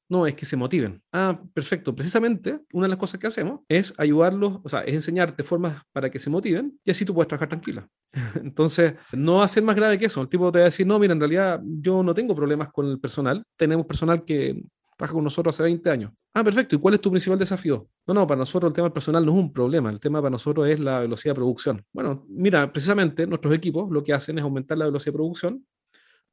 No, 0.08 0.26
es 0.26 0.34
que 0.34 0.44
se 0.44 0.56
motiven. 0.56 1.02
Ah, 1.12 1.40
perfecto. 1.54 1.94
Precisamente, 1.94 2.60
una 2.72 2.84
de 2.86 2.90
las 2.90 2.98
cosas 2.98 3.18
que 3.18 3.26
hacemos 3.26 3.60
es 3.68 3.94
ayudarlos, 3.96 4.60
o 4.62 4.68
sea, 4.68 4.80
es 4.80 4.94
enseñarte 4.94 5.42
formas 5.42 5.82
para 5.92 6.10
que 6.10 6.18
se 6.18 6.28
motiven 6.28 6.78
y 6.84 6.90
así 6.90 7.04
tú 7.04 7.14
puedes 7.14 7.28
trabajar 7.28 7.48
tranquila. 7.48 7.88
Entonces, 8.42 8.94
no 9.12 9.36
va 9.36 9.46
más 9.62 9.76
grave 9.76 9.98
que 9.98 10.06
eso. 10.06 10.20
El 10.20 10.28
tipo 10.28 10.52
te 10.52 10.58
va 10.58 10.64
a 10.64 10.66
decir, 10.66 10.86
no, 10.86 10.98
mira, 10.98 11.14
en 11.14 11.20
realidad 11.20 11.62
yo 11.64 12.02
no 12.02 12.14
tengo 12.14 12.34
problemas 12.34 12.70
con 12.70 12.86
el 12.88 13.00
personal. 13.00 13.42
Tenemos 13.56 13.86
personal 13.86 14.24
que 14.24 14.62
trabaja 14.96 15.14
con 15.14 15.24
nosotros 15.24 15.54
hace 15.54 15.62
20 15.62 15.90
años. 15.90 16.12
Ah, 16.34 16.44
perfecto. 16.44 16.76
¿Y 16.76 16.78
cuál 16.78 16.94
es 16.94 17.00
tu 17.00 17.10
principal 17.10 17.38
desafío? 17.38 17.88
No, 18.06 18.14
no, 18.14 18.26
para 18.26 18.38
nosotros 18.38 18.70
el 18.70 18.74
tema 18.74 18.86
del 18.86 18.92
personal 18.92 19.24
no 19.24 19.32
es 19.32 19.38
un 19.38 19.52
problema. 19.52 19.90
El 19.90 20.00
tema 20.00 20.20
para 20.20 20.30
nosotros 20.30 20.66
es 20.68 20.80
la 20.80 21.00
velocidad 21.00 21.32
de 21.32 21.36
producción. 21.36 21.84
Bueno, 21.92 22.24
mira, 22.28 22.72
precisamente 22.72 23.26
nuestros 23.26 23.54
equipos 23.54 23.90
lo 23.90 24.02
que 24.02 24.12
hacen 24.12 24.38
es 24.38 24.44
aumentar 24.44 24.78
la 24.78 24.86
velocidad 24.86 25.12
de 25.12 25.16
producción 25.16 25.66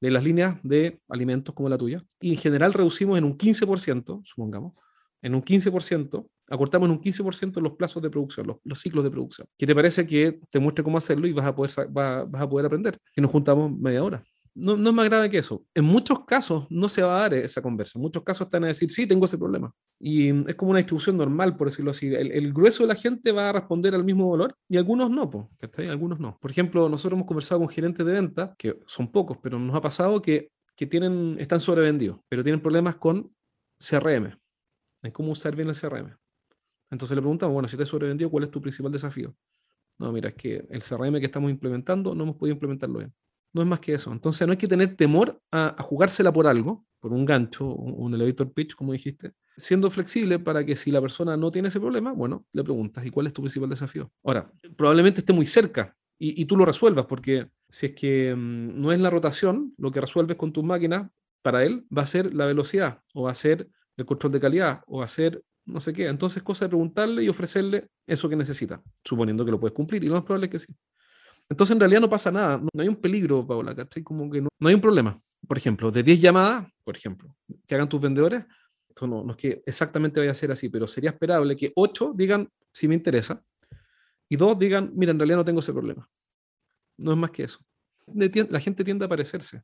de 0.01 0.12
las 0.12 0.24
líneas 0.24 0.58
de 0.63 1.01
alimentos 1.10 1.53
como 1.53 1.70
la 1.70 1.77
tuya, 1.77 2.03
y 2.20 2.32
en 2.32 2.38
general 2.38 2.74
reducimos 2.74 3.18
en 3.18 3.24
un 3.24 3.38
15%, 3.38 4.22
supongamos, 4.24 4.74
en 5.22 5.36
un 5.36 5.44
15%, 5.44 6.27
acortamos 6.50 6.88
en 6.88 6.91
un 6.91 7.01
15% 7.01 7.62
los 7.62 7.74
plazos 7.74 8.01
de 8.01 8.10
producción, 8.10 8.56
los, 8.63 8.79
ciclos 8.79 9.03
de 9.03 9.12
producción. 9.12 9.48
¿Qué 9.58 9.68
te 9.68 9.75
parece 9.75 10.08
que 10.08 10.39
te 10.50 10.60
muestre 10.60 10.84
cómo 10.84 10.98
hacerlo 10.98 11.27
y 11.27 11.34
vas 11.34 11.46
a 11.46 11.56
poder, 11.56 11.72
vas 11.89 12.41
a 12.41 12.50
poder 12.50 12.65
aprender? 12.65 12.98
Si 13.13 13.22
nos 13.22 13.32
juntamos 13.32 13.72
media 13.77 14.03
hora 14.03 14.24
no, 14.56 14.77
no, 14.77 14.89
es 14.89 14.96
más 14.96 15.06
grave 15.06 15.29
que 15.29 15.38
eso. 15.38 15.65
En 15.74 15.86
muchos 15.86 16.25
casos 16.25 16.65
no 16.70 16.89
se 16.89 17.01
va 17.01 17.18
a 17.18 17.22
dar 17.22 17.34
esa 17.34 17.62
conversa. 17.62 17.98
En 17.98 18.01
muchos 18.01 18.24
casos 18.24 18.48
están 18.48 18.63
a 18.63 18.68
decir, 18.68 18.89
sí, 18.89 19.08
tengo 19.08 19.25
ese 19.25 19.38
problema. 19.38 19.74
Y 20.00 20.29
es 20.50 20.56
como 20.56 20.72
una 20.72 20.79
distribución 20.79 21.18
normal, 21.18 21.56
por 21.58 21.70
decirlo 21.70 21.91
así. 21.91 22.13
El, 22.13 22.53
grueso 22.53 22.84
de 22.84 22.88
la 22.88 22.96
gente 22.96 23.32
va 23.32 23.50
a 23.50 23.51
responder 23.53 23.96
al 23.96 24.03
mismo 24.03 24.29
dolor 24.29 24.56
y 24.68 24.77
algunos 24.77 25.10
no, 25.10 25.29
pues, 25.29 25.46
Algunos 25.89 26.20
no. 26.20 26.38
Por 26.39 26.51
ejemplo, 26.51 26.88
nosotros 26.89 27.18
hemos 27.18 27.27
conversado 27.27 27.60
con 27.60 27.70
gerentes 27.70 28.06
de 28.06 28.13
venta, 28.13 28.56
que 28.58 28.79
son 28.86 29.12
pocos, 29.12 29.38
pero 29.41 29.60
nos 29.60 29.75
ha 29.75 29.82
pasado 29.82 30.22
que, 30.22 30.51
que 30.75 30.86
tienen, 30.88 31.38
están 31.39 31.60
sobrevendidos, 31.60 32.20
pero 32.29 32.44
tienen 32.44 32.62
problemas 32.62 32.96
con 32.96 33.34
CRM, 33.79 34.38
en 35.03 35.12
cómo 35.12 35.32
usar 35.32 35.56
bien 35.56 35.70
el 35.70 35.75
CRM. 35.75 36.15
Entonces 36.91 37.15
le 37.15 37.22
preguntamos, 37.22 37.53
bueno, 37.53 37.68
si 37.68 37.77
te 37.77 37.84
has 37.84 37.89
sobrevendido, 37.89 38.29
¿cuál 38.29 38.46
es 38.46 38.51
tu 38.51 38.62
principal 38.62 38.91
desafío? 38.91 39.36
No, 40.00 40.12
mira, 40.12 40.29
es 40.29 40.36
que 40.36 40.65
el 40.70 40.82
CRM 40.82 41.20
que 41.20 41.25
estamos 41.25 41.51
implementando 41.51 42.15
no 42.15 42.24
hemos 42.24 42.38
podido 42.38 42.53
implementarlo 42.53 43.00
bien. 43.00 43.13
No 43.53 43.62
es 43.62 43.68
más 43.68 43.79
que 43.79 43.94
eso. 43.94 44.12
Entonces 44.12 44.46
no 44.48 44.51
hay 44.51 44.58
que 44.58 44.68
tener 44.68 44.96
temor 44.96 45.41
a, 45.51 45.75
jugársela 45.79 46.32
por 46.32 46.48
algo, 46.48 46.86
por 47.00 47.13
un 47.13 47.25
gancho, 47.25 47.65
un, 47.65 48.13
elevator 48.13 48.51
pitch, 48.53 48.75
como 48.75 48.94
dijiste, 48.94 49.34
siendo 49.58 49.89
flexible 49.89 50.39
para 50.39 50.65
que 50.65 50.75
si 50.75 50.91
la 50.91 51.01
persona 51.01 51.36
no 51.36 51.51
tiene 51.51 51.70
ese 51.70 51.79
problema, 51.79 52.12
bueno, 52.12 52.46
le 52.51 52.63
preguntas, 52.63 53.06
¿y 53.06 53.10
cuál 53.10 53.27
es 53.27 53.34
tu 53.34 53.41
principal 53.41 53.70
desafío? 53.70 54.12
Ahora, 54.24 54.51
probablemente 54.77 55.22
esté 55.22 55.34
muy 55.34 55.46
cerca 55.46 55.96
y, 56.22 56.46
tú 56.46 56.58
lo 56.58 56.65
resuelvas, 56.65 57.06
porque 57.06 57.50
si 57.70 57.88
es 57.88 57.91
que 57.94 58.36
mm, 58.36 58.79
no 58.79 58.91
es 58.91 59.00
la 59.00 59.10
rotación, 59.10 59.74
lo 59.77 59.89
que 59.89 60.01
resuelves 60.01 60.36
con 60.36 60.51
tus 60.51 60.65
máquinas, 60.65 61.10
para 61.41 61.63
él 61.63 61.88
va 61.96 62.01
a 62.01 62.08
ser 62.08 62.34
la 62.34 62.46
velocidad, 62.46 63.01
o 63.13 63.24
va 63.24 63.32
a 63.32 63.36
ser 63.36 63.70
el 63.96 64.06
control 64.06 64.34
de 64.34 64.41
calidad, 64.41 64.82
o 64.88 65.00
va 65.00 65.06
a 65.06 65.08
ser 65.08 65.41
no 65.65 65.79
sé 65.79 65.94
qué. 65.94 66.08
Entonces, 66.08 66.44
cosa 66.44 66.65
de 66.65 66.70
preguntarle 66.70 67.24
y 67.24 67.29
ofrecerle 67.29 67.88
eso 68.06 68.27
que 68.27 68.36
necesita, 68.36 68.84
suponiendo 69.03 69.46
que 69.46 69.51
lo 69.51 69.60
puedes 69.60 69.74
cumplir, 69.74 70.03
y 70.03 70.08
lo 70.08 70.15
más 70.15 70.24
probable 70.24 70.48
es 70.48 70.51
que 70.51 70.60
sí. 70.60 70.74
Entonces, 71.50 71.74
en 71.74 71.79
realidad 71.79 72.01
no 72.01 72.10
pasa 72.10 72.32
nada, 72.32 72.58
no, 72.58 72.70
hay 72.82 72.88
un 72.88 72.96
peligro, 72.96 73.46
Paola, 73.46 73.75
¿cachai? 73.75 74.03
Como 74.03 74.29
que 74.29 74.41
no, 74.41 74.50
hay 74.68 74.74
un 74.75 74.82
problema. 74.82 75.20
Por 75.48 75.58
ejemplo, 75.58 75.89
de 75.89 76.03
10 76.03 76.22
llamadas, 76.22 76.68
por 76.84 76.96
ejemplo, 76.96 77.36
que 77.65 77.75
hagan 77.75 77.89
tus 77.89 78.00
vendedores, 78.00 78.46
esto 78.88 79.08
no, 79.08 79.24
no 79.24 79.32
es 79.32 79.38
que 79.38 79.63
exactamente 79.65 80.20
vaya 80.20 80.32
a 80.32 80.36
ser 80.36 80.51
así, 80.51 80.70
pero 80.70 80.88
sería 80.88 81.10
esperable 81.10 81.56
que 81.56 81.72
8 81.75 82.13
digan, 82.15 82.50
si 82.72 82.88
me 82.88 82.96
interesa, 82.96 83.44
y 84.29 84.36
dos 84.36 84.58
digan, 84.60 84.91
mira, 84.94 85.12
en 85.12 85.18
realidad 85.18 85.38
no 85.38 85.46
tengo 85.46 85.60
ese 85.60 85.74
problema. 85.74 86.08
No 86.98 87.12
es 87.12 87.18
más 87.18 87.32
que 87.32 87.44
eso. 87.44 87.60
La 88.13 88.60
gente 88.60 88.84
tiende 88.84 89.06
a 89.06 89.10
parecerse. 89.10 89.63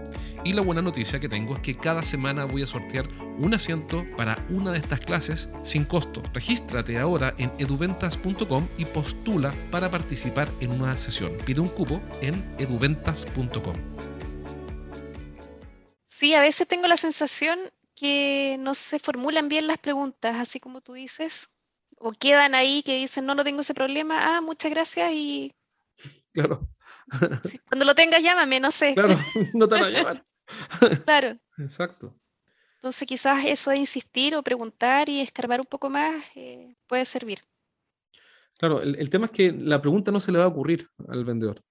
Y 0.43 0.53
la 0.53 0.63
buena 0.63 0.81
noticia 0.81 1.19
que 1.19 1.29
tengo 1.29 1.53
es 1.55 1.61
que 1.61 1.77
cada 1.77 2.01
semana 2.01 2.45
voy 2.45 2.63
a 2.63 2.65
sortear 2.65 3.05
un 3.37 3.53
asiento 3.53 4.03
para 4.17 4.43
una 4.49 4.71
de 4.71 4.79
estas 4.79 4.99
clases 4.99 5.49
sin 5.63 5.85
costo. 5.85 6.23
Regístrate 6.33 6.97
ahora 6.97 7.35
en 7.37 7.51
eduventas.com 7.59 8.67
y 8.77 8.85
postula 8.85 9.53
para 9.69 9.91
participar 9.91 10.49
en 10.59 10.71
una 10.71 10.97
sesión. 10.97 11.31
Pide 11.45 11.61
un 11.61 11.67
cupo 11.67 12.01
en 12.21 12.33
eduventas.com. 12.57 13.75
Sí, 16.07 16.33
a 16.33 16.41
veces 16.41 16.67
tengo 16.67 16.87
la 16.87 16.97
sensación 16.97 17.59
que 17.95 18.57
no 18.59 18.73
se 18.73 18.97
formulan 18.97 19.47
bien 19.47 19.67
las 19.67 19.77
preguntas, 19.77 20.35
así 20.39 20.59
como 20.59 20.81
tú 20.81 20.93
dices, 20.93 21.49
o 21.99 22.13
quedan 22.13 22.55
ahí 22.55 22.81
que 22.81 22.97
dicen, 22.97 23.27
no, 23.27 23.35
no 23.35 23.43
tengo 23.43 23.61
ese 23.61 23.75
problema, 23.75 24.37
ah, 24.37 24.41
muchas 24.41 24.71
gracias 24.71 25.11
y... 25.13 25.53
Claro. 26.33 26.67
cuando 27.69 27.85
lo 27.85 27.93
tengas, 27.93 28.23
llámame, 28.23 28.59
no 28.59 28.71
sé. 28.71 28.95
Claro, 28.95 29.15
no 29.53 29.67
te 29.67 29.75
van 29.75 29.83
a 29.83 29.89
llamar. 29.97 30.25
Claro. 31.05 31.37
Exacto. 31.57 32.15
Entonces 32.75 33.07
quizás 33.07 33.45
eso 33.45 33.69
de 33.69 33.77
insistir 33.77 34.35
o 34.35 34.41
preguntar 34.41 35.07
y 35.07 35.21
escarbar 35.21 35.59
un 35.59 35.67
poco 35.67 35.89
más 35.89 36.23
eh, 36.35 36.75
puede 36.87 37.05
servir. 37.05 37.39
Claro, 38.57 38.81
el, 38.81 39.09
tema 39.09 39.25
es 39.25 39.31
que 39.31 39.51
la 39.51 39.81
pregunta 39.81 40.11
no 40.11 40.19
se 40.19 40.31
le 40.31 40.39
va 40.39 40.45
a 40.45 40.47
ocurrir 40.47 40.89
al 41.07 41.23
vendedor. 41.23 41.63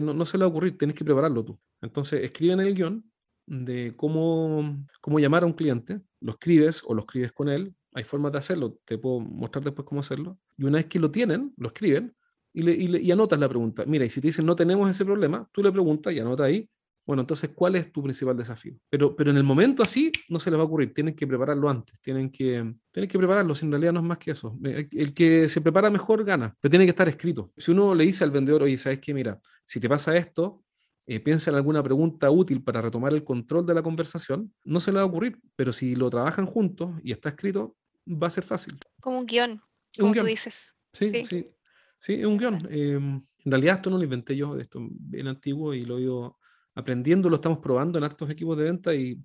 No, 0.00 0.14
no 0.14 0.24
se 0.24 0.38
le 0.38 0.44
va 0.44 0.46
a 0.46 0.50
ocurrir, 0.50 0.78
tienes 0.78 0.96
que 0.96 1.04
prepararlo 1.04 1.44
tú. 1.44 1.58
Entonces, 1.80 2.22
escribe 2.22 2.54
en 2.54 2.60
el 2.60 2.74
guion 2.74 3.12
de 3.46 3.94
cómo, 3.96 4.84
cómo 5.00 5.18
llamar 5.18 5.42
a 5.42 5.46
un 5.46 5.52
cliente, 5.52 6.00
lo 6.20 6.32
escribes 6.32 6.82
o 6.84 6.94
lo 6.94 7.02
escribes 7.02 7.32
con 7.32 7.48
él, 7.48 7.74
hay 7.92 8.04
formas 8.04 8.32
de 8.32 8.38
hacerlo, 8.38 8.78
te 8.84 8.98
puedo 8.98 9.20
mostrar 9.20 9.62
después 9.62 9.86
cómo 9.86 10.00
hacerlo, 10.00 10.38
y 10.56 10.64
una 10.64 10.78
vez 10.78 10.86
que 10.86 10.98
lo 10.98 11.10
tienen, 11.10 11.52
lo 11.56 11.68
escriben 11.68 12.16
y, 12.52 12.62
le, 12.62 12.72
y, 12.72 12.96
y 12.96 13.12
anotas 13.12 13.38
la 13.38 13.48
pregunta. 13.48 13.84
Mira, 13.86 14.04
y 14.04 14.10
si 14.10 14.20
te 14.20 14.28
dicen 14.28 14.46
no 14.46 14.56
tenemos 14.56 14.88
ese 14.88 15.04
problema, 15.04 15.48
tú 15.52 15.62
le 15.62 15.70
preguntas 15.70 16.12
y 16.12 16.18
anota 16.18 16.44
ahí 16.44 16.68
bueno, 17.06 17.20
entonces, 17.20 17.50
¿cuál 17.54 17.76
es 17.76 17.92
tu 17.92 18.02
principal 18.02 18.36
desafío? 18.36 18.74
Pero, 18.88 19.14
pero 19.14 19.30
en 19.30 19.36
el 19.36 19.44
momento 19.44 19.82
así 19.82 20.10
no 20.30 20.40
se 20.40 20.50
les 20.50 20.58
va 20.58 20.62
a 20.62 20.66
ocurrir, 20.66 20.94
tienen 20.94 21.14
que 21.14 21.26
prepararlo 21.26 21.68
antes, 21.68 22.00
tienen 22.00 22.30
que, 22.30 22.74
tienen 22.90 23.10
que 23.10 23.18
prepararlo, 23.18 23.54
sin 23.54 23.70
realidad 23.70 23.92
no 23.92 24.00
es 24.00 24.06
más 24.06 24.18
que 24.18 24.30
eso. 24.30 24.58
Eh, 24.64 24.88
el 24.90 25.12
que 25.12 25.48
se 25.48 25.60
prepara 25.60 25.90
mejor 25.90 26.24
gana, 26.24 26.56
pero 26.60 26.70
tiene 26.70 26.86
que 26.86 26.90
estar 26.90 27.08
escrito. 27.08 27.52
Si 27.56 27.72
uno 27.72 27.94
le 27.94 28.04
dice 28.04 28.24
al 28.24 28.30
vendedor, 28.30 28.62
oye, 28.62 28.78
¿sabes 28.78 29.00
qué? 29.00 29.12
Mira, 29.12 29.38
si 29.64 29.80
te 29.80 29.88
pasa 29.88 30.16
esto, 30.16 30.64
eh, 31.06 31.20
piensa 31.20 31.50
en 31.50 31.56
alguna 31.56 31.82
pregunta 31.82 32.30
útil 32.30 32.62
para 32.62 32.80
retomar 32.80 33.12
el 33.12 33.22
control 33.22 33.66
de 33.66 33.74
la 33.74 33.82
conversación, 33.82 34.54
no 34.64 34.80
se 34.80 34.90
le 34.90 34.96
va 34.96 35.02
a 35.02 35.06
ocurrir, 35.06 35.38
pero 35.56 35.72
si 35.72 35.94
lo 35.94 36.08
trabajan 36.08 36.46
juntos 36.46 36.92
y 37.02 37.12
está 37.12 37.28
escrito, 37.28 37.76
va 38.08 38.28
a 38.28 38.30
ser 38.30 38.44
fácil. 38.44 38.78
Como 39.00 39.18
un 39.18 39.26
guion, 39.26 39.60
como 39.98 40.12
un 40.12 40.16
tú 40.16 40.24
dices. 40.24 40.74
Sí, 40.94 41.26
sí, 41.26 41.50
sí, 41.98 42.14
es 42.14 42.24
un 42.24 42.38
guion. 42.38 42.66
Em, 42.70 43.20
en 43.44 43.50
realidad 43.50 43.76
esto 43.76 43.90
no 43.90 43.98
lo 43.98 44.04
inventé 44.04 44.34
yo, 44.34 44.56
esto 44.56 44.78
es 44.80 44.86
bien 44.90 45.26
antiguo 45.26 45.74
y 45.74 45.82
lo 45.82 45.98
he 45.98 46.02
ido 46.02 46.38
aprendiendo, 46.74 47.28
lo 47.28 47.36
estamos 47.36 47.58
probando 47.58 47.98
en 47.98 48.04
hartos 48.04 48.28
equipos 48.30 48.56
de 48.56 48.64
venta 48.64 48.94
y 48.94 49.22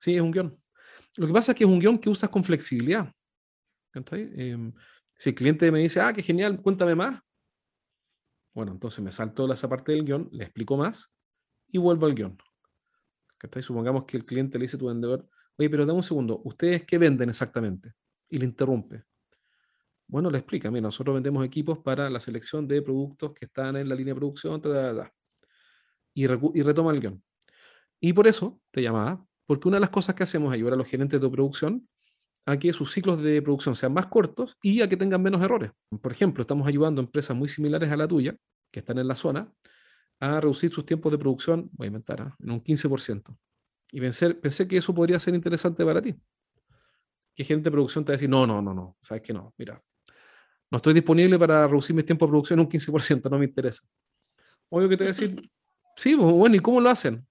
sí, 0.00 0.14
es 0.14 0.20
un 0.20 0.30
guion. 0.30 0.58
Lo 1.16 1.26
que 1.26 1.32
pasa 1.32 1.52
es 1.52 1.58
que 1.58 1.64
es 1.64 1.70
un 1.70 1.78
guion 1.78 1.98
que 1.98 2.10
usas 2.10 2.30
con 2.30 2.44
flexibilidad. 2.44 3.12
Em, 4.12 4.72
si 5.16 5.30
el 5.30 5.34
cliente 5.34 5.70
me 5.72 5.78
dice, 5.78 6.00
ah, 6.00 6.12
qué 6.12 6.22
genial, 6.22 6.60
cuéntame 6.60 6.94
más, 6.94 7.20
bueno, 8.54 8.72
entonces 8.72 9.04
me 9.04 9.12
salto 9.12 9.50
esa 9.52 9.68
parte 9.68 9.92
del 9.92 10.04
guion, 10.04 10.28
le 10.32 10.44
explico 10.44 10.76
más 10.76 11.12
y 11.68 11.78
vuelvo 11.78 12.06
al 12.06 12.14
guion. 12.14 12.38
Supongamos 13.60 14.04
que 14.04 14.16
el 14.16 14.24
cliente 14.24 14.58
le 14.58 14.64
dice 14.64 14.76
a 14.76 14.78
tu 14.78 14.86
vendedor, 14.86 15.28
oye, 15.58 15.70
pero 15.70 15.84
dame 15.84 15.98
un 15.98 16.02
segundo, 16.02 16.40
¿ustedes 16.44 16.84
qué 16.84 16.98
venden 16.98 17.28
exactamente? 17.28 17.92
Y 18.28 18.38
le 18.38 18.46
interrumpe. 18.46 19.04
Bueno, 20.08 20.30
le 20.30 20.38
explica, 20.38 20.70
mira, 20.70 20.82
nosotros 20.82 21.14
vendemos 21.14 21.44
equipos 21.44 21.78
para 21.78 22.08
la 22.08 22.20
selección 22.20 22.66
de 22.66 22.80
productos 22.80 23.34
que 23.34 23.44
están 23.44 23.76
en 23.76 23.88
la 23.88 23.94
línea 23.94 24.14
de 24.14 24.20
producción, 24.20 24.60
y, 26.16 26.26
retoma 26.26 26.92
el 26.92 27.00
guion. 27.00 27.22
Y 28.00 28.12
por 28.14 28.26
eso 28.26 28.58
te 28.70 28.82
llamaba, 28.82 29.24
porque 29.44 29.68
una 29.68 29.76
de 29.76 29.82
las 29.82 29.90
cosas 29.90 30.14
que 30.14 30.22
hacemos 30.22 30.48
es 30.48 30.54
ayudar 30.54 30.72
a 30.72 30.76
los 30.76 30.88
gerentes 30.88 31.20
de 31.20 31.28
producción 31.28 31.86
a 32.46 32.58
que 32.58 32.72
sus 32.72 32.92
ciclos 32.92 33.20
de 33.22 33.42
producción 33.42 33.76
sean 33.76 33.92
más 33.92 34.06
cortos 34.06 34.56
y 34.62 34.80
a 34.80 34.88
que 34.88 34.96
tengan 34.96 35.20
menos 35.20 35.42
errores. 35.42 35.72
Por 36.00 36.12
ejemplo, 36.12 36.40
estamos 36.40 36.66
ayudando 36.66 37.00
a 37.00 37.04
empresas 37.04 37.36
muy 37.36 37.48
similares 37.48 37.90
a 37.90 37.96
la 37.96 38.08
tuya, 38.08 38.34
que 38.70 38.80
están 38.80 38.98
en 38.98 39.08
la 39.08 39.16
zona, 39.16 39.52
a 40.20 40.40
reducir 40.40 40.70
sus 40.70 40.86
tiempos 40.86 41.12
de 41.12 41.18
producción, 41.18 41.68
voy 41.72 41.86
a 41.86 41.88
inventar, 41.88 42.22
¿ah? 42.22 42.36
en 42.38 42.50
un 42.50 42.62
15%. 42.62 43.36
Y 43.92 44.00
pensé, 44.00 44.34
pensé 44.34 44.66
que 44.66 44.76
eso 44.76 44.94
podría 44.94 45.18
ser 45.18 45.34
interesante 45.34 45.84
para 45.84 46.00
ti. 46.00 46.14
Que 47.34 47.44
gerente 47.44 47.66
de 47.66 47.72
producción 47.72 48.04
te 48.04 48.12
va 48.12 48.14
a 48.14 48.16
decir, 48.16 48.30
no, 48.30 48.46
no, 48.46 48.62
no, 48.62 48.72
no, 48.72 48.96
sabes 49.02 49.22
que 49.22 49.34
no, 49.34 49.52
mira, 49.58 49.82
no 50.70 50.76
estoy 50.76 50.94
disponible 50.94 51.38
para 51.38 51.66
reducir 51.66 51.94
mis 51.94 52.06
tiempos 52.06 52.28
de 52.28 52.30
producción 52.30 52.60
en 52.60 52.66
un 52.66 52.70
15%, 52.70 53.30
no 53.30 53.38
me 53.38 53.44
interesa. 53.44 53.82
Obvio 54.70 54.88
que 54.88 54.96
te 54.96 55.04
voy 55.04 55.08
a 55.08 55.12
decir, 55.12 55.50
Sí, 55.96 56.14
pues, 56.14 56.30
bueno, 56.30 56.56
¿y 56.56 56.60
cómo 56.60 56.80
lo 56.80 56.90
hacen? 56.90 57.26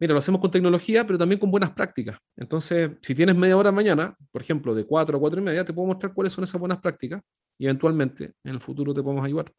Mira, 0.00 0.12
lo 0.12 0.20
hacemos 0.20 0.40
con 0.40 0.50
tecnología, 0.50 1.04
pero 1.04 1.18
también 1.18 1.40
con 1.40 1.50
buenas 1.50 1.72
prácticas. 1.72 2.18
Entonces, 2.36 2.92
si 3.02 3.14
tienes 3.14 3.34
media 3.34 3.56
hora 3.56 3.72
mañana, 3.72 4.16
por 4.30 4.40
ejemplo, 4.40 4.74
de 4.74 4.84
4 4.84 5.16
a 5.16 5.20
4 5.20 5.40
y 5.40 5.44
media, 5.44 5.64
te 5.64 5.72
puedo 5.72 5.88
mostrar 5.88 6.14
cuáles 6.14 6.32
son 6.32 6.44
esas 6.44 6.60
buenas 6.60 6.78
prácticas 6.78 7.20
y 7.58 7.64
eventualmente 7.64 8.34
en 8.44 8.54
el 8.54 8.60
futuro 8.60 8.94
te 8.94 9.02
podemos 9.02 9.24
ayudar. 9.26 9.52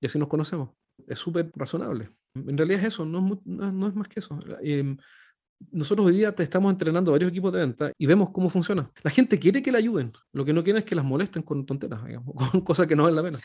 Y 0.00 0.06
así 0.06 0.18
nos 0.18 0.28
conocemos. 0.28 0.70
Es 1.06 1.20
súper 1.20 1.52
razonable. 1.54 2.10
En 2.34 2.58
realidad 2.58 2.80
es 2.80 2.88
eso, 2.88 3.04
no 3.04 3.40
es, 3.88 3.94
más 3.94 4.08
que 4.08 4.18
eso. 4.18 4.38
Em, 4.60 4.96
nosotros 5.70 6.06
hoy 6.06 6.14
día 6.14 6.34
te 6.34 6.42
estamos 6.42 6.72
entrenando 6.72 7.12
varios 7.12 7.30
equipos 7.30 7.52
de 7.52 7.60
venta 7.60 7.92
y 7.96 8.06
vemos 8.06 8.30
cómo 8.30 8.50
funciona. 8.50 8.90
La 9.02 9.10
gente 9.10 9.38
quiere 9.38 9.62
que 9.62 9.72
la 9.72 9.78
ayuden, 9.78 10.12
lo 10.32 10.44
que 10.44 10.52
no 10.52 10.62
quiere 10.64 10.80
es 10.80 10.84
que 10.84 10.94
las 10.94 11.04
molesten 11.04 11.42
con 11.42 11.64
tonteras, 11.66 12.04
digamos, 12.04 12.34
con 12.52 12.60
cosas 12.62 12.86
que 12.86 12.96
no 12.96 13.04
valen 13.04 13.16
la 13.16 13.22
pena. 13.22 13.38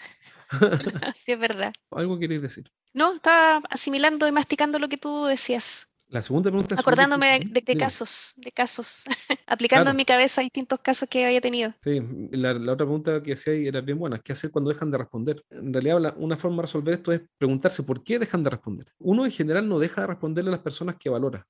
sí, 1.16 1.32
es 1.32 1.40
verdad. 1.40 1.74
¿Algo 1.92 2.20
queréis 2.20 2.42
decir? 2.42 2.72
No, 2.94 3.16
estaba 3.16 3.62
asimilando 3.70 4.28
y 4.28 4.32
masticando 4.32 4.80
lo 4.80 4.90
que 4.90 4.98
tú 4.98 5.26
decías. 5.26 5.91
La 6.12 6.22
segunda 6.22 6.52
pregunta 6.52 6.76
es 6.76 6.82
Acordándome 6.82 7.40
de, 7.40 7.78
casos, 7.78 8.34
de 8.36 8.52
casos, 8.52 9.06
aplicando 9.48 9.92
en 9.92 9.96
mi 9.96 10.04
cabeza 10.04 10.42
distintos 10.42 10.80
casos 10.82 11.08
que 11.08 11.26
había 11.26 11.40
tenido. 11.40 11.74
Sí, 11.82 12.02
la, 12.32 12.52
otra 12.52 12.76
pregunta 12.86 13.24
que 13.24 13.32
hacía 13.32 13.54
era 13.54 13.80
bien 13.80 13.98
buena, 13.98 14.20
¿qué 14.20 14.34
hacer 14.34 14.52
cuando 14.52 14.72
dejan 14.72 14.92
de 14.92 14.98
responder? 14.98 15.42
En 15.50 15.72
realidad 15.72 16.14
una 16.18 16.36
forma 16.36 16.58
de 16.58 16.62
resolver 16.64 16.96
esto 16.96 17.14
es 17.14 17.22
preguntarse 17.38 17.84
por 17.84 18.04
qué 18.04 18.20
dejan 18.20 18.44
de 18.44 18.50
responder. 18.50 18.88
Uno 19.00 19.24
en 19.24 19.32
general 19.32 19.70
no 19.70 19.80
deja 19.80 20.02
de 20.02 20.08
responderle 20.08 20.50
a 20.50 20.52
las 20.52 20.60
personas 20.60 20.98
que 21.00 21.10
valora, 21.10 21.48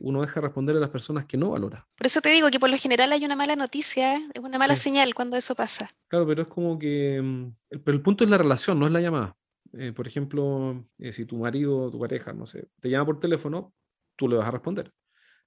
uno 0.00 0.20
deja 0.20 0.34
de 0.34 0.46
responderle 0.48 0.78
a 0.78 0.82
las 0.82 0.90
personas 0.90 1.24
que 1.24 1.38
no 1.38 1.50
valora. 1.50 1.86
Por 1.96 2.06
eso 2.06 2.20
te 2.20 2.28
digo 2.28 2.50
que 2.50 2.60
por 2.60 2.68
lo 2.68 2.76
general 2.76 3.10
hay 3.10 3.24
una 3.24 3.36
mala 3.36 3.56
noticia, 3.56 4.16
es 4.34 4.42
una 4.42 4.58
mala 4.58 4.76
señal 4.76 5.14
cuando 5.14 5.38
eso 5.38 5.54
pasa. 5.54 5.90
Claro, 6.08 6.26
pero 6.26 6.42
es 6.42 6.48
como 6.48 6.78
que, 6.78 7.22
mm, 7.22 7.80
pero 7.82 7.96
el 7.96 8.02
punto 8.02 8.24
es 8.24 8.28
la 8.28 8.36
relación, 8.36 8.78
no 8.78 8.86
es 8.86 8.92
la 8.92 9.00
llamada. 9.00 9.34
Eh, 9.72 9.92
por 9.92 10.06
ejemplo, 10.06 10.84
eh, 10.98 11.12
si 11.12 11.24
tu 11.24 11.38
marido 11.38 11.84
o 11.84 11.90
tu 11.90 11.98
pareja, 11.98 12.32
no 12.34 12.44
sé, 12.46 12.68
te 12.80 12.90
llama 12.90 13.06
por 13.06 13.18
teléfono, 13.18 13.72
tú 14.16 14.28
le 14.28 14.36
vas 14.36 14.48
a 14.48 14.52
responder. 14.52 14.92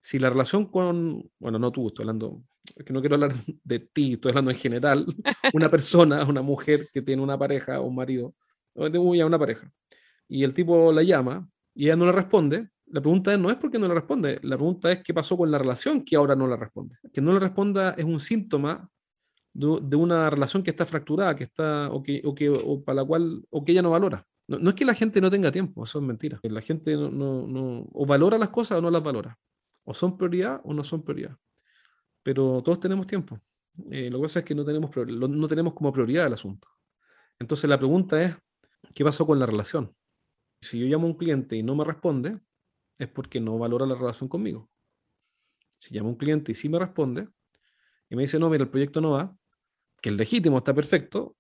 Si 0.02 0.20
la 0.20 0.30
relación 0.30 0.66
con, 0.66 1.30
bueno, 1.40 1.60
no 1.60 1.72
tú, 1.72 1.88
estoy 1.88 2.04
hablando, 2.04 2.44
es 2.76 2.86
que 2.86 2.94
no 2.94 3.00
quiero 3.02 3.16
hablar 3.16 3.34
de 3.64 3.80
ti, 3.80 4.14
estoy 4.14 4.30
hablando 4.30 4.52
en 4.52 4.58
general, 4.58 5.06
una 5.54 5.70
persona, 5.70 6.24
una 6.24 6.42
mujer 6.42 6.88
que 6.94 7.02
tiene 7.02 7.22
una 7.22 7.38
pareja 7.38 7.80
o 7.80 7.88
un 7.88 7.96
marido, 7.96 8.36
o 8.76 8.86
una 8.86 9.40
pareja, 9.40 9.72
y 10.28 10.44
el 10.44 10.54
tipo 10.54 10.92
la 10.92 11.04
llama 11.04 11.50
y 11.74 11.86
ella 11.86 11.96
no 11.96 12.06
le 12.06 12.12
responde, 12.12 12.70
La 12.88 13.02
pregunta 13.02 13.36
no 13.38 13.50
es 13.50 13.58
por 13.58 13.70
qué 13.70 13.78
no 13.78 13.88
le 13.88 13.94
responde, 13.94 14.40
la 14.44 14.56
pregunta 14.56 14.92
es 14.92 15.04
qué 15.04 15.14
pasó 15.14 15.38
con 15.38 15.52
la 15.52 15.58
relación 15.58 16.04
que 16.04 16.16
ahora 16.16 16.36
no 16.36 16.48
le 16.48 16.56
responde. 16.56 16.96
Que 17.14 17.22
no 17.22 17.34
le 17.34 17.40
responda 17.40 17.92
es 17.98 18.06
un 18.06 18.20
síntoma 18.20 18.90
de, 19.54 19.96
una 19.96 20.30
relación 20.30 20.64
que 20.64 20.72
está 20.72 20.86
fracturada, 20.86 21.36
que 21.36 21.44
está, 21.44 21.90
o 21.92 22.02
que, 22.02 22.22
o 22.24 22.34
que 22.34 22.50
o 22.50 22.84
para 22.84 22.98
la 22.98 23.06
cual, 23.06 23.44
o 23.50 23.64
que 23.64 23.74
ella 23.74 23.82
no 23.82 23.92
valora. 23.92 24.26
No, 24.48 24.70
es 24.70 24.76
que 24.76 24.86
la 24.86 24.94
gente 24.94 25.20
no 25.20 25.30
tenga 25.30 25.52
tiempo, 25.52 25.84
eso 25.84 26.00
es 26.00 26.06
mentira. 26.06 26.40
La 26.44 26.62
gente 26.62 26.96
no, 26.96 27.10
no, 27.10 27.88
o 27.92 28.06
valora 28.06 28.38
las 28.38 28.50
cosas 28.50 28.78
o 28.78 28.82
no 28.82 28.90
las 28.90 29.04
valora. 29.04 29.38
O 29.84 29.94
son 29.94 30.18
prioridad 30.18 30.62
o 30.64 30.74
no 30.74 30.84
son 30.84 31.04
prioridad. 31.04 31.38
Pero 32.24 32.62
todos 32.64 32.80
tenemos 32.80 33.08
tiempo. 33.08 33.40
Eh, 33.92 34.10
lo 34.10 34.20
que 34.20 34.24
pasa 34.24 34.40
es 34.40 34.46
que 34.46 34.56
no 34.56 34.66
tenemos, 34.66 34.90
no 34.96 35.48
tenemos 35.48 35.74
como 35.74 35.92
prioridad 35.92 36.28
el 36.28 36.34
asunto. 36.34 36.68
Entonces 37.40 37.70
la 37.70 37.78
pregunta 37.78 38.22
es, 38.22 38.36
¿qué 38.96 39.04
pasó 39.04 39.26
con 39.26 39.38
la 39.38 39.46
relación? 39.46 39.94
Si 40.62 40.80
yo 40.80 40.88
llamo 40.88 41.08
a 41.08 41.12
un 41.12 41.18
cliente 41.18 41.56
y 41.56 41.64
no 41.64 41.76
me 41.76 41.84
responde, 41.84 42.40
es 42.98 43.08
porque 43.08 43.40
no 43.40 43.58
valora 43.58 43.86
la 43.86 43.96
relación 43.96 44.28
conmigo. 44.28 44.70
Si 45.78 45.94
llamo 45.94 46.10
a 46.10 46.12
un 46.14 46.18
cliente 46.18 46.52
y 46.54 46.56
sí 46.56 46.70
me 46.70 46.80
responde, 46.80 47.28
y 48.10 48.16
me 48.16 48.24
dice, 48.24 48.40
no, 48.40 48.50
mira, 48.50 48.64
el 48.64 48.70
proyecto 48.70 49.02
no 49.02 49.12
va, 49.12 49.38
que 50.02 50.10
el 50.10 50.18
legítimo 50.18 50.58
está 50.58 50.74
perfecto, 50.74 51.37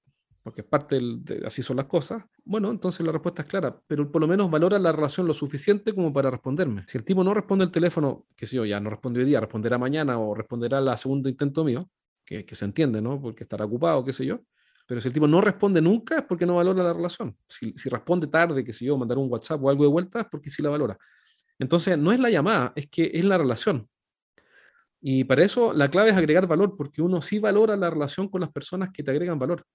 porque 0.47 0.61
es 0.61 0.67
parte 0.67 0.97
de, 1.01 1.45
así 1.45 1.61
son 1.61 1.75
las 1.75 1.87
cosas, 1.87 2.23
bueno, 2.45 2.71
entonces 2.71 3.05
la 3.05 3.11
respuesta 3.11 3.41
es 3.41 3.49
clara, 3.49 3.77
pero 3.85 4.09
por 4.09 4.21
lo 4.21 4.29
menos 4.29 4.49
valora 4.49 4.79
la 4.79 4.93
relación 4.93 5.27
lo 5.27 5.33
suficiente 5.33 5.93
como 5.93 6.13
para 6.13 6.31
responderme. 6.31 6.85
Si 6.87 6.97
el 6.97 7.03
tipo 7.03 7.21
no 7.21 7.33
responde 7.33 7.65
el 7.65 7.71
teléfono, 7.71 8.27
que 8.33 8.45
sé 8.45 8.55
yo, 8.55 8.63
ya 8.63 8.79
no 8.79 8.89
respondió 8.89 9.21
hoy 9.23 9.27
día, 9.27 9.41
responderá 9.41 9.77
mañana 9.77 10.17
o 10.17 10.33
responderá 10.33 10.77
al 10.77 10.97
segundo 10.97 11.27
intento 11.27 11.65
mío, 11.65 11.89
que, 12.23 12.45
que, 12.45 12.55
se 12.55 12.63
entiende, 12.63 13.01
¿no? 13.01 13.19
Porque 13.19 13.43
estará 13.43 13.65
ocupado, 13.65 14.05
qué 14.05 14.13
sé 14.13 14.25
yo. 14.25 14.39
Pero 14.85 15.01
si 15.01 15.09
el 15.09 15.13
tipo 15.13 15.27
no 15.27 15.41
responde 15.41 15.81
nunca 15.81 16.19
es 16.19 16.23
porque 16.23 16.45
no 16.45 16.55
valora 16.55 16.81
la 16.81 16.93
relación. 16.93 17.35
Si, 17.45 17.73
si 17.73 17.89
responde 17.89 18.27
tarde, 18.27 18.63
qué 18.63 18.71
sé 18.71 18.85
yo, 18.85 18.97
mandar 18.97 19.17
un 19.17 19.29
WhatsApp 19.29 19.61
o 19.61 19.69
algo 19.69 19.83
de 19.83 19.89
vuelta 19.89 20.21
es 20.21 20.27
porque 20.31 20.49
sí 20.49 20.61
la 20.61 20.69
valora. 20.69 20.97
Entonces, 21.59 21.97
no 21.97 22.13
es 22.13 22.21
la 22.21 22.29
llamada, 22.29 22.71
es 22.73 22.87
que 22.87 23.11
es 23.13 23.25
la 23.25 23.37
relación. 23.37 23.85
Y 25.01 25.25
para 25.25 25.43
eso 25.43 25.73
la 25.73 25.89
clave 25.89 26.11
es 26.11 26.15
agregar 26.15 26.47
valor, 26.47 26.75
porque 26.77 27.01
uno 27.01 27.21
sí 27.21 27.37
valora 27.37 27.75
la 27.75 27.89
relación 27.89 28.29
con 28.29 28.39
las 28.39 28.49
personas 28.49 28.91
que 28.93 29.03
te 29.03 29.11
agregan 29.11 29.37
valor. 29.37 29.65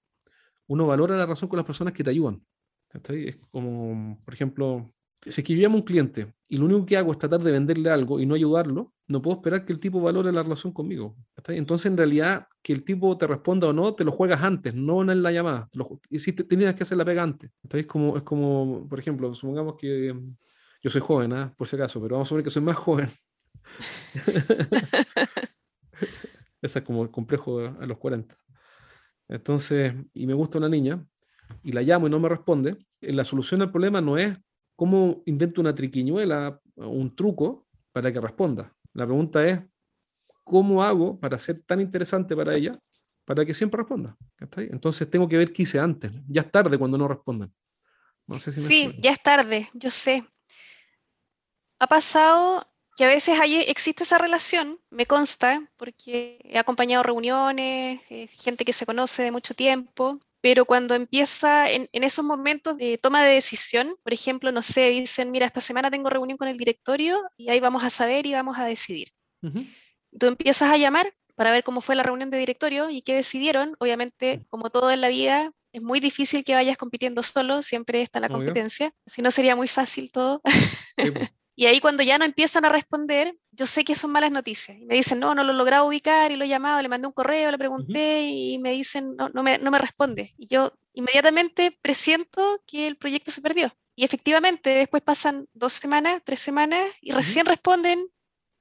Uno 0.67 0.87
valora 0.87 1.15
la 1.15 1.25
relación 1.25 1.49
con 1.49 1.57
las 1.57 1.65
personas 1.65 1.93
que 1.93 2.03
te 2.03 2.09
ayudan. 2.09 2.43
Es 3.09 3.37
como, 3.49 4.19
por 4.23 4.33
ejemplo, 4.33 4.93
si 5.25 5.41
es 5.41 5.47
que 5.47 5.55
yo 5.55 5.61
llamo 5.61 5.75
a 5.75 5.79
un 5.79 5.85
cliente 5.85 6.33
y 6.47 6.57
lo 6.57 6.65
único 6.65 6.85
que 6.85 6.97
hago 6.97 7.11
es 7.11 7.17
tratar 7.17 7.41
de 7.41 7.51
venderle 7.51 7.89
algo 7.89 8.19
y 8.19 8.25
no 8.25 8.35
ayudarlo, 8.35 8.93
no 9.07 9.21
puedo 9.21 9.37
esperar 9.37 9.65
que 9.65 9.73
el 9.73 9.79
tipo 9.79 9.99
valore 9.99 10.31
la 10.31 10.43
relación 10.43 10.73
conmigo. 10.73 11.15
Entonces, 11.47 11.87
en 11.87 11.97
realidad, 11.97 12.47
que 12.61 12.73
el 12.73 12.83
tipo 12.83 13.17
te 13.17 13.25
responda 13.25 13.67
o 13.67 13.73
no, 13.73 13.95
te 13.95 14.03
lo 14.03 14.11
juegas 14.11 14.43
antes, 14.43 14.75
no 14.75 15.01
en 15.01 15.23
la 15.23 15.31
llamada. 15.31 15.69
y 16.09 16.19
si 16.19 16.33
tenías 16.33 16.75
que 16.75 16.83
hacer 16.83 16.97
la 16.97 17.05
pega 17.05 17.23
antes. 17.23 17.49
Es 17.71 17.87
como, 17.87 18.17
es 18.17 18.23
como, 18.23 18.87
por 18.87 18.99
ejemplo, 18.99 19.33
supongamos 19.33 19.75
que 19.75 20.15
yo 20.81 20.89
soy 20.89 21.01
joven, 21.01 21.33
¿ah? 21.33 21.53
por 21.57 21.67
si 21.67 21.75
acaso, 21.75 22.01
pero 22.01 22.15
vamos 22.15 22.31
a 22.31 22.35
ver 22.35 22.43
que 22.43 22.49
soy 22.49 22.61
más 22.61 22.75
joven. 22.75 23.09
Ese 26.61 26.79
es 26.79 26.85
como 26.85 27.03
el 27.03 27.11
complejo 27.11 27.59
a 27.59 27.85
los 27.85 27.97
40. 27.97 28.37
Entonces, 29.33 29.93
y 30.13 30.27
me 30.27 30.35
gusta 30.35 30.59
una 30.59 30.69
niña, 30.69 31.03
y 31.63 31.71
la 31.71 31.81
llamo 31.81 32.05
y 32.05 32.09
no 32.09 32.19
me 32.19 32.29
responde, 32.29 32.77
eh, 33.01 33.13
la 33.13 33.23
solución 33.23 33.63
al 33.63 33.71
problema 33.71 33.99
no 33.99 34.15
es 34.17 34.37
cómo 34.75 35.23
invento 35.25 35.59
una 35.59 35.73
triquiñuela 35.73 36.59
un 36.75 37.15
truco 37.15 37.67
para 37.91 38.13
que 38.13 38.21
responda. 38.21 38.71
La 38.93 39.05
pregunta 39.05 39.47
es, 39.47 39.59
¿cómo 40.43 40.83
hago 40.83 41.19
para 41.19 41.39
ser 41.39 41.63
tan 41.65 41.81
interesante 41.81 42.35
para 42.35 42.55
ella 42.55 42.79
para 43.25 43.43
que 43.43 43.53
siempre 43.53 43.79
responda? 43.79 44.15
Entonces 44.57 45.09
tengo 45.09 45.27
que 45.27 45.37
ver 45.37 45.51
qué 45.51 45.63
hice 45.63 45.79
antes. 45.79 46.11
Ya 46.27 46.41
es 46.41 46.51
tarde 46.51 46.77
cuando 46.77 46.97
no 46.97 47.07
responden. 47.07 47.51
sí, 48.39 48.95
ya 48.99 49.11
es 49.11 49.23
tarde, 49.23 49.69
yo 49.73 49.89
sé 49.89 50.23
ha 51.83 51.87
pasado 51.87 52.65
que 52.95 53.05
a 53.05 53.07
veces 53.07 53.39
hay, 53.39 53.57
existe 53.61 54.03
esa 54.03 54.17
relación, 54.17 54.79
me 54.89 55.05
consta, 55.05 55.67
porque 55.77 56.39
he 56.43 56.57
acompañado 56.57 57.03
reuniones, 57.03 58.01
eh, 58.09 58.27
gente 58.27 58.65
que 58.65 58.73
se 58.73 58.85
conoce 58.85 59.23
de 59.23 59.31
mucho 59.31 59.53
tiempo, 59.53 60.19
pero 60.41 60.65
cuando 60.65 60.93
empieza 60.93 61.71
en, 61.71 61.87
esos 61.93 62.25
momentos 62.25 62.77
de 62.77 62.97
toma 62.97 63.23
de 63.23 63.33
decisión, 63.33 63.95
por 64.03 64.13
ejemplo, 64.13 64.51
no 64.51 64.61
sé, 64.61 64.89
dicen, 64.89 65.31
mira, 65.31 65.45
esta 65.45 65.61
semana 65.61 65.89
tengo 65.89 66.09
reunión 66.09 66.37
con 66.37 66.49
el 66.49 66.57
directorio 66.57 67.23
y 67.37 67.49
ahí 67.49 67.59
vamos 67.59 67.83
a 67.83 67.89
saber 67.89 68.25
y 68.25 68.33
vamos 68.33 68.57
a 68.57 68.65
decidir. 68.65 69.13
Tú 69.41 70.27
empiezas 70.27 70.71
a 70.71 70.77
llamar 70.77 71.13
para 71.35 71.51
ver 71.51 71.63
cómo 71.63 71.81
fue 71.81 71.95
la 71.95 72.03
reunión 72.03 72.29
de 72.29 72.37
directorio 72.37 72.89
y 72.89 73.01
qué 73.01 73.15
decidieron. 73.15 73.75
Obviamente, 73.79 74.45
como 74.49 74.69
todo 74.69 74.91
en 74.91 75.01
la 75.01 75.07
vida, 75.07 75.51
es 75.71 75.81
muy 75.81 75.99
difícil 75.99 76.43
que 76.43 76.53
vayas 76.55 76.77
compitiendo 76.77 77.23
solo, 77.23 77.61
siempre 77.61 78.01
está 78.01 78.19
la 78.19 78.29
competencia, 78.29 78.93
si 79.05 79.21
no 79.21 79.31
sería 79.31 79.55
muy 79.55 79.67
fácil 79.67 80.11
todo. 80.11 80.41
Y 81.55 81.67
ahí 81.67 81.79
cuando 81.79 82.03
ya 82.03 82.17
no 82.17 82.25
empiezan 82.25 82.65
a 82.65 82.69
responder, 82.69 83.37
yo 83.51 83.65
sé 83.67 83.83
que 83.83 83.95
son 83.95 84.11
malas 84.11 84.31
noticias. 84.31 84.77
Y 84.79 84.85
me 84.85 84.95
dicen, 84.95 85.19
no, 85.19 85.35
no 85.35 85.43
lo 85.43 85.53
he 85.53 85.55
logrado 85.55 85.87
ubicar 85.87 86.31
y 86.31 86.35
lo 86.35 86.45
he 86.45 86.47
llamado, 86.47 86.81
le 86.81 86.89
mandé 86.89 87.07
un 87.07 87.13
correo, 87.13 87.51
le 87.51 87.57
pregunté 87.57 88.23
y 88.23 88.57
me 88.59 88.71
dicen, 88.71 89.15
no, 89.15 89.29
no, 89.29 89.43
me, 89.43 89.59
no 89.59 89.69
me 89.71 89.77
responde. 89.77 90.33
Y 90.37 90.47
yo 90.47 90.73
inmediatamente 90.93 91.77
presiento 91.81 92.61
que 92.65 92.87
el 92.87 92.97
proyecto 92.97 93.31
se 93.31 93.41
perdió. 93.41 93.71
Y 93.95 94.03
efectivamente, 94.05 94.71
después 94.71 95.03
pasan 95.03 95.47
dos 95.53 95.73
semanas, 95.73 96.21
tres 96.25 96.39
semanas 96.39 96.89
y 97.01 97.11
recién 97.11 97.45
responden 97.45 98.07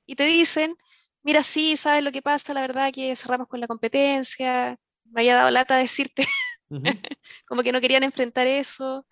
y 0.06 0.16
te 0.16 0.24
dicen, 0.24 0.76
mira, 1.22 1.42
sí, 1.42 1.76
sabes 1.76 2.04
lo 2.04 2.12
que 2.12 2.22
pasa, 2.22 2.54
la 2.54 2.60
verdad 2.60 2.92
que 2.92 3.16
cerramos 3.16 3.48
con 3.48 3.60
la 3.60 3.66
competencia, 3.66 4.78
me 5.04 5.20
había 5.22 5.36
dado 5.36 5.50
lata 5.50 5.76
decirte, 5.76 6.26
como 7.46 7.62
que 7.62 7.72
no 7.72 7.80
querían 7.80 8.02
enfrentar 8.02 8.46
eso. 8.46 9.06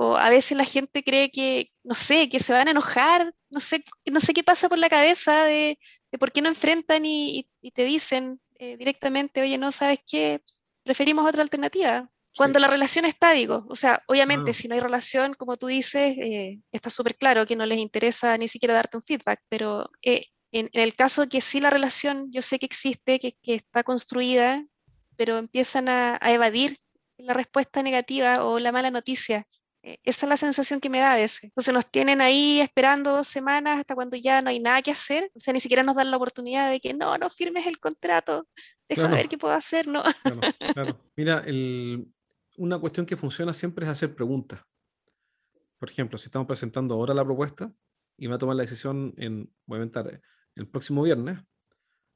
O 0.00 0.16
a 0.16 0.30
veces 0.30 0.56
la 0.56 0.64
gente 0.64 1.02
cree 1.02 1.28
que, 1.28 1.72
no 1.82 1.96
sé, 1.96 2.28
que 2.28 2.38
se 2.38 2.52
van 2.52 2.68
a 2.68 2.70
enojar, 2.70 3.34
no 3.50 3.58
sé, 3.58 3.82
no 4.06 4.20
sé 4.20 4.32
qué 4.32 4.44
pasa 4.44 4.68
por 4.68 4.78
la 4.78 4.88
cabeza 4.88 5.44
de, 5.44 5.76
por 6.20 6.30
qué 6.30 6.40
no 6.40 6.48
enfrentan 6.48 7.04
y, 7.04 7.50
te 7.74 7.82
dicen 7.82 8.40
eh, 8.60 8.76
directamente, 8.76 9.42
oye, 9.42 9.58
no, 9.58 9.72
¿sabes 9.72 9.98
qué? 10.08 10.40
Preferimos 10.84 11.28
otra 11.28 11.42
alternativa. 11.42 12.08
Cuando 12.36 12.60
la 12.60 12.68
relación 12.68 13.06
está, 13.06 13.32
digo, 13.32 13.66
o 13.68 13.74
sea, 13.74 14.00
obviamente 14.06 14.52
si 14.52 14.68
no 14.68 14.76
hay 14.76 14.80
relación, 14.80 15.34
como 15.34 15.56
tú 15.56 15.66
dices, 15.66 16.16
eh, 16.16 16.60
está 16.70 16.90
súper 16.90 17.16
claro 17.16 17.44
que 17.44 17.56
no 17.56 17.66
les 17.66 17.78
interesa 17.78 18.38
ni 18.38 18.46
siquiera 18.46 18.74
darte 18.74 18.98
un 18.98 19.02
feedback, 19.02 19.40
pero 19.48 19.90
eh, 20.02 20.26
en, 20.52 20.70
el 20.74 20.94
caso 20.94 21.28
que 21.28 21.40
sí 21.40 21.58
la 21.58 21.70
relación, 21.70 22.30
yo 22.30 22.40
sé 22.40 22.60
que 22.60 22.66
existe, 22.66 23.18
que, 23.18 23.34
está 23.42 23.82
construida, 23.82 24.64
pero 25.16 25.38
empiezan 25.38 25.88
a, 25.88 26.18
a, 26.20 26.32
evadir 26.32 26.78
la 27.16 27.34
respuesta 27.34 27.82
negativa 27.82 28.44
o 28.44 28.60
la 28.60 28.70
mala 28.70 28.92
noticia 28.92 29.44
esa 30.02 30.26
es 30.26 30.30
la 30.30 30.36
sensación 30.36 30.80
que 30.80 30.90
me 30.90 30.98
da 30.98 31.12
a 31.12 31.16
veces. 31.16 31.44
Entonces 31.44 31.72
nos 31.72 31.90
tienen 31.90 32.20
ahí 32.20 32.60
esperando 32.60 33.12
dos 33.12 33.28
semanas 33.28 33.78
hasta 33.78 33.94
cuando 33.94 34.16
ya 34.16 34.42
no 34.42 34.50
hay 34.50 34.60
nada 34.60 34.82
que 34.82 34.90
hacer. 34.90 35.30
O 35.34 35.40
sea, 35.40 35.52
ni 35.52 35.60
siquiera 35.60 35.82
nos 35.82 35.96
dan 35.96 36.10
la 36.10 36.16
oportunidad 36.16 36.70
de 36.70 36.80
que 36.80 36.94
no, 36.94 37.16
no 37.16 37.30
firmes 37.30 37.66
el 37.66 37.78
contrato, 37.78 38.46
déjame 38.88 39.16
ver 39.16 39.28
qué 39.28 39.38
puedo 39.38 39.54
hacer, 39.54 39.86
¿no? 39.86 40.02
Claro, 40.74 41.00
Mira, 41.16 41.44
una 42.56 42.78
cuestión 42.78 43.06
que 43.06 43.16
funciona 43.16 43.54
siempre 43.54 43.84
es 43.84 43.90
hacer 43.90 44.14
preguntas. 44.14 44.60
Por 45.78 45.90
ejemplo, 45.90 46.18
si 46.18 46.26
estamos 46.26 46.46
presentando 46.46 46.94
ahora 46.94 47.14
la 47.14 47.24
propuesta 47.24 47.72
y 48.16 48.26
va 48.26 48.34
a 48.34 48.38
tomar 48.38 48.56
la 48.56 48.62
decisión 48.62 49.14
en, 49.16 49.52
voy 49.64 49.76
a 49.76 49.82
inventar, 49.82 50.20
el 50.56 50.68
próximo 50.68 51.02
viernes, 51.02 51.38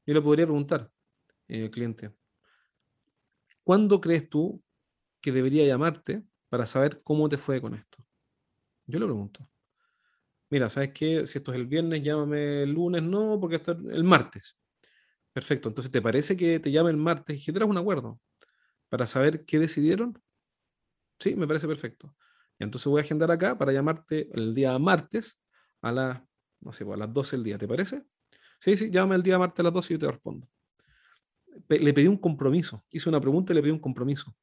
yo 0.05 0.13
le 0.13 0.21
podría 0.21 0.45
preguntar 0.45 0.91
al 1.49 1.71
cliente, 1.71 2.11
¿cuándo 3.63 4.01
crees 4.01 4.29
tú 4.29 4.61
que 5.21 5.31
debería 5.31 5.65
llamarte 5.65 6.23
para 6.53 6.67
saber 6.67 7.01
cómo 7.01 7.27
te 7.27 7.39
fue 7.39 7.59
con 7.59 7.73
esto. 7.73 8.05
Yo 8.85 8.99
le 8.99 9.05
pregunto. 9.07 9.49
Mira, 10.51 10.69
¿sabes 10.69 10.91
qué? 10.93 11.25
Si 11.25 11.39
esto 11.39 11.51
es 11.51 11.57
el 11.57 11.65
viernes, 11.65 12.03
llámame 12.03 12.61
el 12.61 12.71
lunes, 12.71 13.01
no, 13.01 13.39
porque 13.39 13.55
esto 13.55 13.71
es 13.71 13.79
el 13.95 14.03
martes. 14.03 14.55
Perfecto, 15.33 15.69
entonces 15.69 15.91
¿te 15.91 16.01
parece 16.01 16.37
que 16.37 16.59
te 16.59 16.71
llame 16.71 16.91
el 16.91 16.97
martes 16.97 17.37
y 17.37 17.39
generas 17.39 17.69
un 17.69 17.77
acuerdo 17.77 18.19
para 18.89 19.07
saber 19.07 19.45
qué 19.45 19.59
decidieron? 19.59 20.21
Sí, 21.19 21.35
me 21.35 21.47
parece 21.47 21.67
perfecto. 21.67 22.15
Entonces 22.59 22.87
voy 22.87 22.99
a 23.01 23.03
agendar 23.03 23.31
acá 23.31 23.57
para 23.57 23.71
llamarte 23.71 24.29
el 24.33 24.53
día 24.53 24.77
martes 24.77 25.39
a 25.81 25.91
las, 25.91 26.21
no 26.61 26.73
sé, 26.73 26.85
pues, 26.85 26.95
a 26.95 26.99
las 26.99 27.13
12 27.13 27.35
del 27.35 27.45
día, 27.45 27.57
¿te 27.57 27.67
parece? 27.67 28.03
Sí, 28.59 28.75
sí, 28.75 28.91
llámame 28.91 29.15
el 29.15 29.23
día 29.23 29.39
martes 29.39 29.61
a 29.61 29.63
las 29.63 29.73
12 29.73 29.93
y 29.93 29.97
yo 29.97 30.07
te 30.07 30.11
respondo. 30.11 30.47
Le 31.69 31.93
pedí 31.93 32.07
un 32.07 32.17
compromiso, 32.17 32.83
hice 32.89 33.09
una 33.09 33.21
pregunta 33.21 33.53
y 33.53 33.55
le 33.55 33.61
pedí 33.61 33.71
un 33.71 33.79
compromiso. 33.79 34.35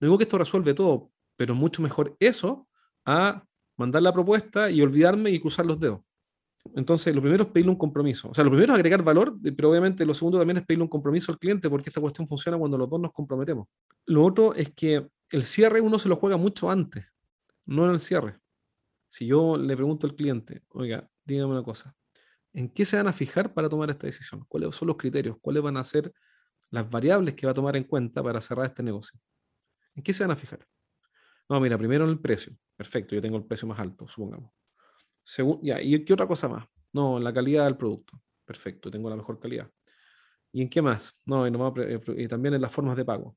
No 0.00 0.06
digo 0.08 0.18
que 0.18 0.24
esto 0.24 0.38
resuelve 0.38 0.74
todo, 0.74 1.11
pero 1.36 1.54
mucho 1.54 1.82
mejor 1.82 2.16
eso 2.20 2.68
a 3.04 3.44
mandar 3.76 4.02
la 4.02 4.12
propuesta 4.12 4.70
y 4.70 4.80
olvidarme 4.80 5.30
y 5.30 5.40
cruzar 5.40 5.66
los 5.66 5.78
dedos. 5.80 6.00
Entonces, 6.74 7.14
lo 7.14 7.20
primero 7.20 7.42
es 7.42 7.48
pedirle 7.50 7.72
un 7.72 7.78
compromiso. 7.78 8.30
O 8.30 8.34
sea, 8.34 8.44
lo 8.44 8.50
primero 8.50 8.72
es 8.72 8.78
agregar 8.78 9.02
valor, 9.02 9.36
pero 9.56 9.70
obviamente 9.70 10.06
lo 10.06 10.14
segundo 10.14 10.38
también 10.38 10.58
es 10.58 10.66
pedirle 10.66 10.84
un 10.84 10.88
compromiso 10.88 11.32
al 11.32 11.38
cliente 11.38 11.68
porque 11.68 11.90
esta 11.90 12.00
cuestión 12.00 12.28
funciona 12.28 12.56
cuando 12.56 12.78
los 12.78 12.88
dos 12.88 13.00
nos 13.00 13.12
comprometemos. 13.12 13.66
Lo 14.06 14.24
otro 14.24 14.54
es 14.54 14.72
que 14.72 15.08
el 15.30 15.44
cierre 15.44 15.80
uno 15.80 15.98
se 15.98 16.08
lo 16.08 16.16
juega 16.16 16.36
mucho 16.36 16.70
antes, 16.70 17.04
no 17.66 17.84
en 17.86 17.92
el 17.92 18.00
cierre. 18.00 18.38
Si 19.08 19.26
yo 19.26 19.56
le 19.56 19.76
pregunto 19.76 20.06
al 20.06 20.14
cliente, 20.14 20.62
oiga, 20.68 21.08
dígame 21.24 21.52
una 21.52 21.62
cosa, 21.62 21.94
¿en 22.52 22.68
qué 22.68 22.84
se 22.84 22.96
van 22.96 23.08
a 23.08 23.12
fijar 23.12 23.52
para 23.52 23.68
tomar 23.68 23.90
esta 23.90 24.06
decisión? 24.06 24.44
¿Cuáles 24.48 24.74
son 24.74 24.88
los 24.88 24.96
criterios? 24.96 25.36
¿Cuáles 25.40 25.62
van 25.62 25.76
a 25.76 25.84
ser 25.84 26.12
las 26.70 26.88
variables 26.88 27.34
que 27.34 27.46
va 27.46 27.52
a 27.52 27.54
tomar 27.54 27.76
en 27.76 27.84
cuenta 27.84 28.22
para 28.22 28.40
cerrar 28.40 28.66
este 28.66 28.82
negocio? 28.82 29.18
¿En 29.94 30.02
qué 30.02 30.14
se 30.14 30.24
van 30.24 30.30
a 30.30 30.36
fijar? 30.36 30.66
No, 31.52 31.60
mira, 31.60 31.76
primero 31.76 32.06
el 32.06 32.18
precio. 32.18 32.56
Perfecto, 32.74 33.14
yo 33.14 33.20
tengo 33.20 33.36
el 33.36 33.44
precio 33.44 33.68
más 33.68 33.78
alto, 33.78 34.08
supongamos. 34.08 34.52
Según, 35.22 35.60
¿y 35.62 36.02
qué 36.02 36.14
otra 36.14 36.26
cosa 36.26 36.48
más? 36.48 36.66
No, 36.94 37.20
la 37.20 37.30
calidad 37.30 37.66
del 37.66 37.76
producto. 37.76 38.18
Perfecto, 38.46 38.90
tengo 38.90 39.10
la 39.10 39.16
mejor 39.16 39.38
calidad. 39.38 39.70
¿Y 40.50 40.62
en 40.62 40.70
qué 40.70 40.80
más? 40.80 41.14
No, 41.26 41.46
y, 41.46 41.52
y 42.16 42.26
también 42.26 42.54
en 42.54 42.62
las 42.62 42.72
formas 42.72 42.96
de 42.96 43.04
pago. 43.04 43.36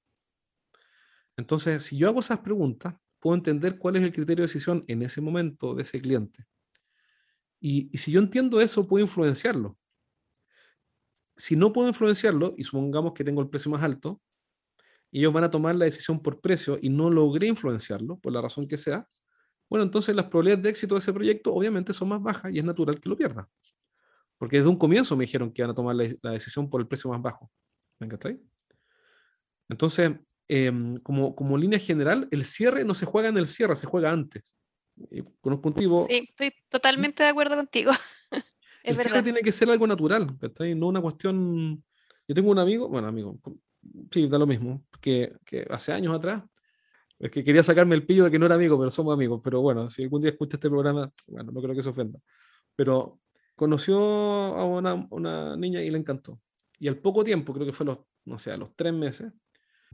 Entonces, 1.36 1.84
si 1.84 1.98
yo 1.98 2.08
hago 2.08 2.22
esas 2.22 2.40
preguntas, 2.40 2.96
puedo 3.20 3.36
entender 3.36 3.78
cuál 3.78 3.98
es 3.98 4.04
el 4.04 4.14
criterio 4.14 4.44
de 4.44 4.48
decisión 4.48 4.86
en 4.88 5.02
ese 5.02 5.20
momento 5.20 5.76
de 5.76 5.82
ese 5.82 6.00
cliente. 6.00 6.46
Y, 7.60 7.90
y 7.92 7.98
si 7.98 8.14
yo 8.14 8.22
entiendo 8.22 8.62
eso, 8.62 8.88
puedo 8.88 9.04
influenciarlo. 9.04 9.78
Si 11.36 11.58
no 11.58 11.74
puedo 11.74 11.90
influenciarlo, 11.90 12.56
y 12.58 12.64
supongamos 12.64 13.12
que 13.12 13.26
tengo 13.26 13.42
el 13.42 13.50
precio 13.50 13.70
más 13.70 13.84
alto, 13.84 14.22
y 15.16 15.20
ellos 15.20 15.32
van 15.32 15.46
a 15.46 15.50
tomar 15.50 15.74
la 15.78 15.86
decisión 15.86 16.22
por 16.22 16.42
precio 16.42 16.78
y 16.82 16.90
no 16.90 17.10
logré 17.10 17.48
influenciarlo, 17.48 18.20
por 18.20 18.34
la 18.34 18.42
razón 18.42 18.68
que 18.68 18.78
sea, 18.78 19.08
bueno, 19.70 19.86
entonces 19.86 20.14
las 20.14 20.26
probabilidades 20.26 20.64
de 20.64 20.70
éxito 20.72 20.96
de 20.96 21.00
ese 21.00 21.14
proyecto 21.14 21.54
obviamente 21.54 21.94
son 21.94 22.10
más 22.10 22.22
bajas 22.22 22.52
y 22.52 22.60
es 22.60 22.66
natural 22.66 23.00
que 23.00 23.08
lo 23.08 23.16
pierda. 23.16 23.48
Porque 24.38 24.58
desde 24.58 24.68
un 24.68 24.78
comienzo 24.78 25.16
me 25.16 25.24
dijeron 25.24 25.54
que 25.54 25.62
iban 25.62 25.72
a 25.72 25.74
tomar 25.74 25.96
la, 25.96 26.32
decisión 26.32 26.70
por 26.70 26.82
el 26.82 26.88
precio 26.88 27.10
más 27.10 27.22
bajo. 27.22 27.50
¿Me 27.98 28.10
ahí? 28.26 28.38
Entonces, 29.70 30.12
em, 30.50 30.98
como, 30.98 31.34
como 31.34 31.58
línea 31.58 31.80
general, 31.80 32.28
el 32.30 32.44
cierre 32.44 32.84
no 32.84 32.94
se 32.94 33.06
juega 33.06 33.30
en 33.30 33.38
el 33.38 33.48
cierre, 33.48 33.78
se 33.78 33.88
juega 33.88 34.12
antes. 34.12 34.58
conozco 35.40 35.70
un 35.70 36.08
Sí, 36.10 36.28
estoy 36.28 36.54
totalmente 36.68 37.24
de 37.24 37.30
acuerdo 37.30 37.56
contigo. 37.56 37.94
el 38.84 38.98
cierre 38.98 39.24
tiene 39.24 39.40
que 39.40 39.54
ser 39.54 39.70
algo 39.70 39.88
natural, 39.88 40.38
no 40.76 40.88
una 40.90 41.00
cuestión. 41.00 41.82
Yo 42.28 42.36
tengo 42.36 42.52
un 42.52 42.60
amigo, 42.60 42.90
bueno, 42.90 43.08
amigo, 43.08 43.40
sí, 44.12 44.28
da 44.28 44.38
lo 44.38 44.48
mismo, 44.48 44.86
que, 45.02 45.36
que 45.46 45.66
hace 45.70 45.94
años 45.94 46.16
atrás 46.16 46.44
es 47.20 47.32
que 47.32 47.44
quería 47.44 47.64
sacarme 47.64 47.96
el 47.96 48.06
pillo 48.06 48.26
de 48.26 48.32
que 48.32 48.40
no 48.40 48.46
era 48.46 48.56
amigo, 48.56 48.78
pero 48.78 48.92
somos 48.92 49.14
amigos. 49.14 49.42
Pero 49.44 49.62
bueno, 49.62 49.90
si 49.90 50.04
algún 50.04 50.22
día 50.22 50.32
escucha 50.32 50.58
este 50.58 50.70
programa, 50.70 51.12
bueno, 51.28 51.52
no 51.52 51.62
creo 51.62 51.76
que 51.76 51.84
se 51.84 51.90
ofenda. 51.90 52.20
Pero 52.76 53.22
conoció 53.56 53.98
a 53.98 54.66
una, 54.66 55.08
una, 55.10 55.56
niña 55.56 55.82
y 55.82 55.90
le 55.90 55.98
encantó. 55.98 56.42
Y 56.78 56.90
al 56.90 56.98
poco 56.98 57.24
tiempo, 57.24 57.54
creo 57.54 57.66
que 57.66 57.72
fue 57.72 57.86
los, 57.86 58.00
no 58.26 58.38
sé, 58.38 58.52
a 58.52 58.58
los 58.58 58.76
tres 58.76 58.94
meses, 58.94 59.32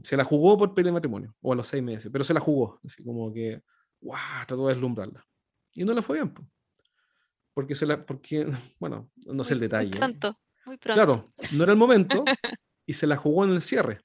se 0.02 0.16
la 0.16 0.24
jugó 0.24 0.58
por 0.58 0.74
de 0.74 0.90
matrimonio, 0.90 1.36
o 1.40 1.52
a 1.52 1.56
los 1.56 1.68
seis 1.68 1.82
meses, 1.82 2.10
pero 2.12 2.24
se 2.24 2.34
la 2.34 2.40
jugó, 2.40 2.80
así 2.84 3.04
como 3.04 3.32
que, 3.32 3.62
¡guau! 4.00 4.46
Trató 4.46 4.66
de 4.66 4.74
deslumbrarla. 4.74 5.24
Y 5.76 5.84
no 5.84 5.94
le 5.94 6.02
fue 6.02 6.16
bien, 6.16 6.34
porque 7.54 7.76
se 7.76 7.86
la, 7.86 8.04
porque, 8.04 8.46
bueno, 8.80 9.12
no 9.26 9.44
sé 9.44 9.54
el 9.54 9.60
detalle. 9.60 9.90
Muy 9.90 9.98
pronto, 9.98 10.40
muy 10.66 10.76
pronto. 10.76 10.94
Claro, 10.94 11.28
no 11.52 11.62
era 11.62 11.72
el 11.72 11.78
momento 11.78 12.24
y 12.86 12.94
se 12.94 13.06
la 13.06 13.16
jugó 13.16 13.44
en 13.44 13.50
el 13.50 13.62
cierre. 13.62 14.00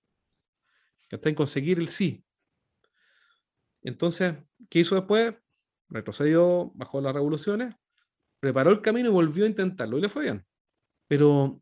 Hasta 1.12 1.30
en 1.30 1.36
conseguir 1.36 1.80
el 1.80 1.88
sí. 1.88 2.24
Entonces, 3.82 4.36
¿qué 4.70 4.80
hizo 4.80 4.96
después? 4.96 5.36
Retrocedió, 5.90 6.72
bajó 6.76 7.00
las 7.00 7.14
revoluciones, 7.14 7.76
preparó 8.40 8.72
el 8.72 8.82
camino 8.82 9.10
y 9.10 9.14
volvió 9.14 9.46
a 9.46 9.48
intentarlo 9.48 9.98
y 9.98 10.02
le 10.02 10.10
fue 10.10 10.24
bien. 10.24 10.46
Pero 11.08 11.62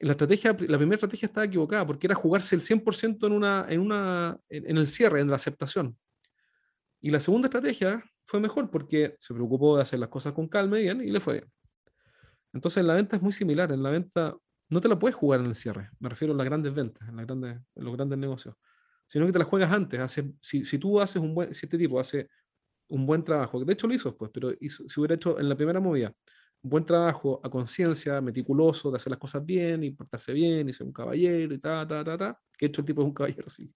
la 0.00 0.12
estrategia, 0.12 0.52
la 0.52 0.78
primera 0.78 0.96
estrategia 0.96 1.26
estaba 1.26 1.46
equivocada 1.46 1.86
porque 1.86 2.06
era 2.06 2.14
jugarse 2.14 2.56
el 2.56 2.62
100% 2.62 3.26
en, 3.26 3.32
una, 3.32 3.66
en, 3.68 3.80
una, 3.80 4.40
en 4.48 4.76
el 4.76 4.88
cierre, 4.88 5.20
en 5.20 5.30
la 5.30 5.36
aceptación. 5.36 5.96
Y 7.00 7.10
la 7.10 7.20
segunda 7.20 7.46
estrategia 7.46 8.02
fue 8.24 8.40
mejor 8.40 8.70
porque 8.70 9.16
se 9.20 9.34
preocupó 9.34 9.76
de 9.76 9.82
hacer 9.82 9.98
las 9.98 10.08
cosas 10.08 10.32
con 10.32 10.48
calma 10.48 10.80
y 10.80 10.88
y 10.88 11.10
le 11.10 11.20
fue 11.20 11.34
bien. 11.34 11.52
Entonces, 12.52 12.78
en 12.78 12.88
la 12.88 12.94
venta 12.94 13.16
es 13.16 13.22
muy 13.22 13.32
similar. 13.32 13.70
En 13.72 13.82
la 13.82 13.90
venta 13.90 14.36
no 14.70 14.80
te 14.80 14.88
la 14.88 14.98
puedes 14.98 15.16
jugar 15.16 15.40
en 15.40 15.46
el 15.46 15.54
cierre. 15.54 15.90
Me 15.98 16.08
refiero 16.08 16.32
a 16.32 16.36
las 16.36 16.46
grandes 16.46 16.72
ventas, 16.72 17.08
en, 17.08 17.16
las 17.16 17.26
grandes, 17.26 17.58
en 17.74 17.84
los 17.84 17.96
grandes 17.96 18.18
negocios 18.18 18.54
sino 19.10 19.26
que 19.26 19.32
te 19.32 19.40
la 19.40 19.44
juegas 19.44 19.72
antes. 19.72 19.98
Hace, 19.98 20.32
si, 20.40 20.64
si, 20.64 20.78
tú 20.78 21.00
haces 21.00 21.20
un 21.20 21.34
buen, 21.34 21.52
si 21.52 21.66
este 21.66 21.76
tipo 21.76 21.98
hace 21.98 22.28
un 22.88 23.04
buen 23.04 23.24
trabajo, 23.24 23.62
de 23.64 23.72
hecho 23.72 23.88
lo 23.88 23.94
hizo 23.94 24.08
después, 24.08 24.30
pero 24.32 24.52
si 24.60 25.00
hubiera 25.00 25.16
hecho 25.16 25.38
en 25.40 25.48
la 25.48 25.56
primera 25.56 25.80
movida 25.80 26.14
un 26.62 26.70
buen 26.70 26.86
trabajo 26.86 27.40
a 27.42 27.50
conciencia, 27.50 28.20
meticuloso, 28.20 28.88
de 28.88 28.98
hacer 28.98 29.10
las 29.10 29.18
cosas 29.18 29.44
bien 29.44 29.82
y 29.82 29.90
portarse 29.90 30.32
bien 30.32 30.68
y 30.68 30.72
ser 30.72 30.86
un 30.86 30.92
caballero 30.92 31.54
y 31.54 31.58
ta, 31.58 31.86
ta, 31.88 32.04
ta, 32.04 32.16
ta, 32.16 32.40
que 32.56 32.66
hecho 32.66 32.82
el 32.82 32.86
tipo 32.86 33.02
es 33.02 33.06
un 33.06 33.14
caballero, 33.14 33.50
sí. 33.50 33.72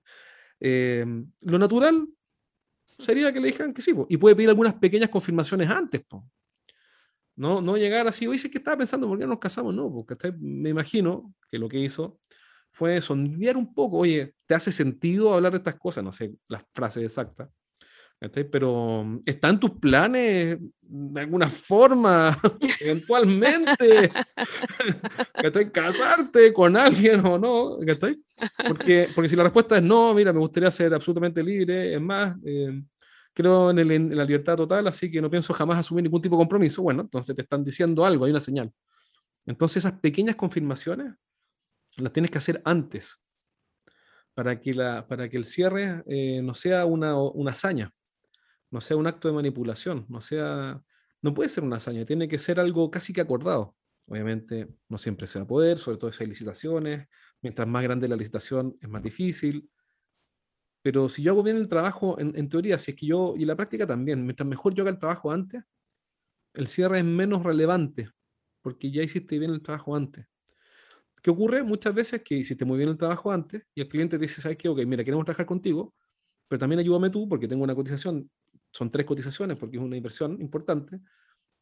Em, 0.60 1.28
lo 1.40 1.58
natural 1.58 2.06
sería 2.86 3.32
que 3.32 3.40
le 3.40 3.48
dijeran 3.48 3.74
que 3.74 3.82
sí, 3.82 3.92
y 4.08 4.16
puede 4.16 4.36
pedir 4.36 4.50
algunas 4.50 4.74
pequeñas 4.74 5.08
confirmaciones 5.08 5.68
antes, 5.68 6.02
No, 7.36 7.60
no 7.60 7.76
llegar 7.76 8.06
así, 8.06 8.26
oye, 8.26 8.50
que 8.50 8.58
estaba 8.58 8.76
pensando, 8.76 9.08
¿por 9.08 9.18
qué 9.18 9.26
nos 9.26 9.38
casamos? 9.38 9.74
No, 9.74 9.92
porque 9.92 10.32
me 10.38 10.70
imagino 10.70 11.34
que 11.50 11.58
lo 11.58 11.68
que 11.68 11.78
hizo 11.80 12.18
fue 12.70 13.00
sondear 13.00 13.56
un 13.56 13.74
poco, 13.74 13.98
oye, 13.98 14.34
¿te 14.46 14.54
hace 14.54 14.72
sentido 14.72 15.34
hablar 15.34 15.52
de 15.52 15.58
estas 15.58 15.76
cosas? 15.76 16.04
No 16.04 16.12
sé 16.12 16.34
las 16.48 16.64
frases 16.72 17.04
exactas, 17.04 17.48
pero 18.50 19.04
mm, 19.04 19.20
¿están 19.26 19.60
tus 19.60 19.72
planes 19.72 20.58
de 20.80 21.20
alguna 21.20 21.48
forma, 21.48 22.38
eventualmente? 22.80 24.10
¿Estoy 25.34 25.70
casarte 25.70 26.52
con 26.52 26.76
alguien 26.76 27.24
o 27.26 27.38
no? 27.38 27.76
Porque, 28.68 29.08
porque 29.14 29.28
si 29.28 29.36
la 29.36 29.44
respuesta 29.44 29.76
es 29.76 29.82
no, 29.82 30.14
mira, 30.14 30.32
me 30.32 30.38
gustaría 30.38 30.70
ser 30.70 30.94
absolutamente 30.94 31.42
libre, 31.42 31.94
es 31.94 32.00
más, 32.00 32.36
eh, 32.44 32.82
creo 33.34 33.70
en, 33.70 33.78
en, 33.78 34.16
la 34.16 34.24
libertad 34.24 34.56
total, 34.56 34.86
así 34.86 35.10
que 35.10 35.20
no 35.20 35.28
pienso 35.28 35.52
jamás 35.52 35.78
asumir 35.78 36.04
ningún 36.04 36.22
tipo 36.22 36.36
de 36.36 36.40
compromiso, 36.40 36.82
bueno, 36.82 37.02
entonces 37.02 37.34
te 37.34 37.42
están 37.42 37.64
diciendo 37.64 38.04
algo, 38.04 38.24
hay 38.24 38.30
una 38.30 38.40
señal. 38.40 38.72
Entonces 39.44 39.84
esas 39.84 40.00
pequeñas 40.00 40.36
confirmaciones 40.36 41.14
las 41.96 42.12
tienes 42.12 42.30
que 42.30 42.38
hacer 42.38 42.62
antes 42.64 43.20
para 44.34 44.58
que, 44.60 44.74
la, 44.74 45.06
para 45.06 45.28
que 45.28 45.36
el 45.36 45.44
cierre 45.44 46.02
eh, 46.06 46.40
no 46.42 46.54
sea 46.54 46.86
una, 46.86 47.16
una, 47.16 47.52
hazaña, 47.52 47.92
no 48.70 48.80
sea 48.80 48.96
un 48.96 49.06
acto 49.06 49.28
de 49.28 49.34
manipulación, 49.34 50.06
no 50.08 50.20
sea, 50.20 50.82
no 51.22 51.34
puede 51.34 51.48
ser 51.48 51.64
una 51.64 51.76
hazaña, 51.76 52.04
tiene 52.04 52.26
que 52.26 52.38
ser 52.38 52.58
algo 52.58 52.90
casi 52.90 53.12
que 53.12 53.20
acordado. 53.20 53.76
Obviamente 54.06 54.68
no 54.88 54.98
siempre 54.98 55.26
se 55.26 55.38
va 55.38 55.44
a 55.44 55.48
poder, 55.48 55.78
sobre 55.78 55.98
todo 55.98 56.10
hay 56.18 56.26
licitaciones, 56.26 57.08
mientras 57.40 57.68
más 57.68 57.82
grande 57.82 58.08
la 58.08 58.16
licitación 58.16 58.76
es 58.80 58.88
más 58.88 59.02
difícil, 59.02 59.70
pero 60.84 61.08
si 61.08 61.22
yo 61.22 61.32
hago 61.32 61.42
bien 61.42 61.56
el 61.56 61.66
trabajo, 61.66 62.20
en, 62.20 62.36
en 62.36 62.46
teoría, 62.50 62.76
si 62.76 62.90
es 62.90 62.96
que 62.98 63.06
yo, 63.06 63.32
y 63.38 63.46
la 63.46 63.56
práctica 63.56 63.86
también, 63.86 64.22
mientras 64.22 64.46
mejor 64.46 64.74
yo 64.74 64.82
haga 64.82 64.90
el 64.90 64.98
trabajo 64.98 65.32
antes, 65.32 65.62
el 66.52 66.66
cierre 66.66 66.98
es 66.98 67.06
menos 67.06 67.42
relevante, 67.42 68.10
porque 68.60 68.90
ya 68.90 69.02
hiciste 69.02 69.38
bien 69.38 69.50
el 69.52 69.62
trabajo 69.62 69.96
antes. 69.96 70.26
¿Qué 71.22 71.30
ocurre? 71.30 71.62
Muchas 71.62 71.94
veces 71.94 72.20
que 72.22 72.34
hiciste 72.34 72.66
muy 72.66 72.76
bien 72.76 72.90
el 72.90 72.98
trabajo 72.98 73.32
antes 73.32 73.62
y 73.74 73.80
el 73.80 73.88
cliente 73.88 74.18
te 74.18 74.24
dice, 74.24 74.42
¿sabes 74.42 74.58
qué? 74.58 74.68
Ok, 74.68 74.80
mira, 74.84 75.02
queremos 75.02 75.24
trabajar 75.24 75.46
contigo, 75.46 75.94
pero 76.48 76.58
también 76.60 76.80
ayúdame 76.80 77.08
tú 77.08 77.26
porque 77.26 77.48
tengo 77.48 77.64
una 77.64 77.74
cotización, 77.74 78.30
son 78.70 78.90
tres 78.90 79.06
cotizaciones 79.06 79.56
porque 79.56 79.78
es 79.78 79.82
una 79.82 79.96
inversión 79.96 80.38
importante 80.38 81.00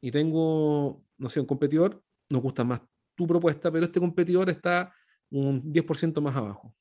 y 0.00 0.10
tengo, 0.10 1.04
no 1.16 1.28
sé, 1.28 1.38
un 1.38 1.46
competidor, 1.46 2.02
nos 2.28 2.42
gusta 2.42 2.64
más 2.64 2.82
tu 3.14 3.24
propuesta, 3.28 3.70
pero 3.70 3.84
este 3.84 4.00
competidor 4.00 4.50
está 4.50 4.92
un 5.30 5.72
10% 5.72 6.20
más 6.20 6.34
abajo. 6.34 6.74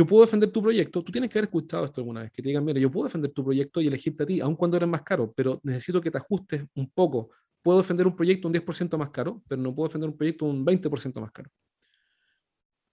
Yo 0.00 0.06
puedo 0.06 0.24
defender 0.24 0.50
tu 0.50 0.62
proyecto, 0.62 1.04
tú 1.04 1.12
tienes 1.12 1.28
que 1.28 1.38
haber 1.38 1.48
escuchado 1.48 1.84
esto 1.84 2.00
alguna 2.00 2.22
vez, 2.22 2.32
que 2.32 2.40
te 2.40 2.48
digan, 2.48 2.64
mira, 2.64 2.80
yo 2.80 2.90
puedo 2.90 3.04
defender 3.04 3.30
tu 3.32 3.44
proyecto 3.44 3.82
y 3.82 3.86
elegirte 3.86 4.22
a 4.22 4.26
ti, 4.26 4.40
aun 4.40 4.56
cuando 4.56 4.78
eres 4.78 4.88
más 4.88 5.02
caro, 5.02 5.30
pero 5.36 5.60
necesito 5.62 6.00
que 6.00 6.10
te 6.10 6.16
ajustes 6.16 6.64
un 6.74 6.88
poco 6.88 7.28
puedo 7.60 7.82
defender 7.82 8.06
un 8.06 8.16
proyecto 8.16 8.48
un 8.48 8.54
10% 8.54 8.96
más 8.96 9.10
caro, 9.10 9.42
pero 9.46 9.60
no 9.60 9.74
puedo 9.74 9.88
defender 9.88 10.08
un 10.08 10.16
proyecto 10.16 10.46
un 10.46 10.64
20% 10.64 11.20
más 11.20 11.30
caro. 11.32 11.50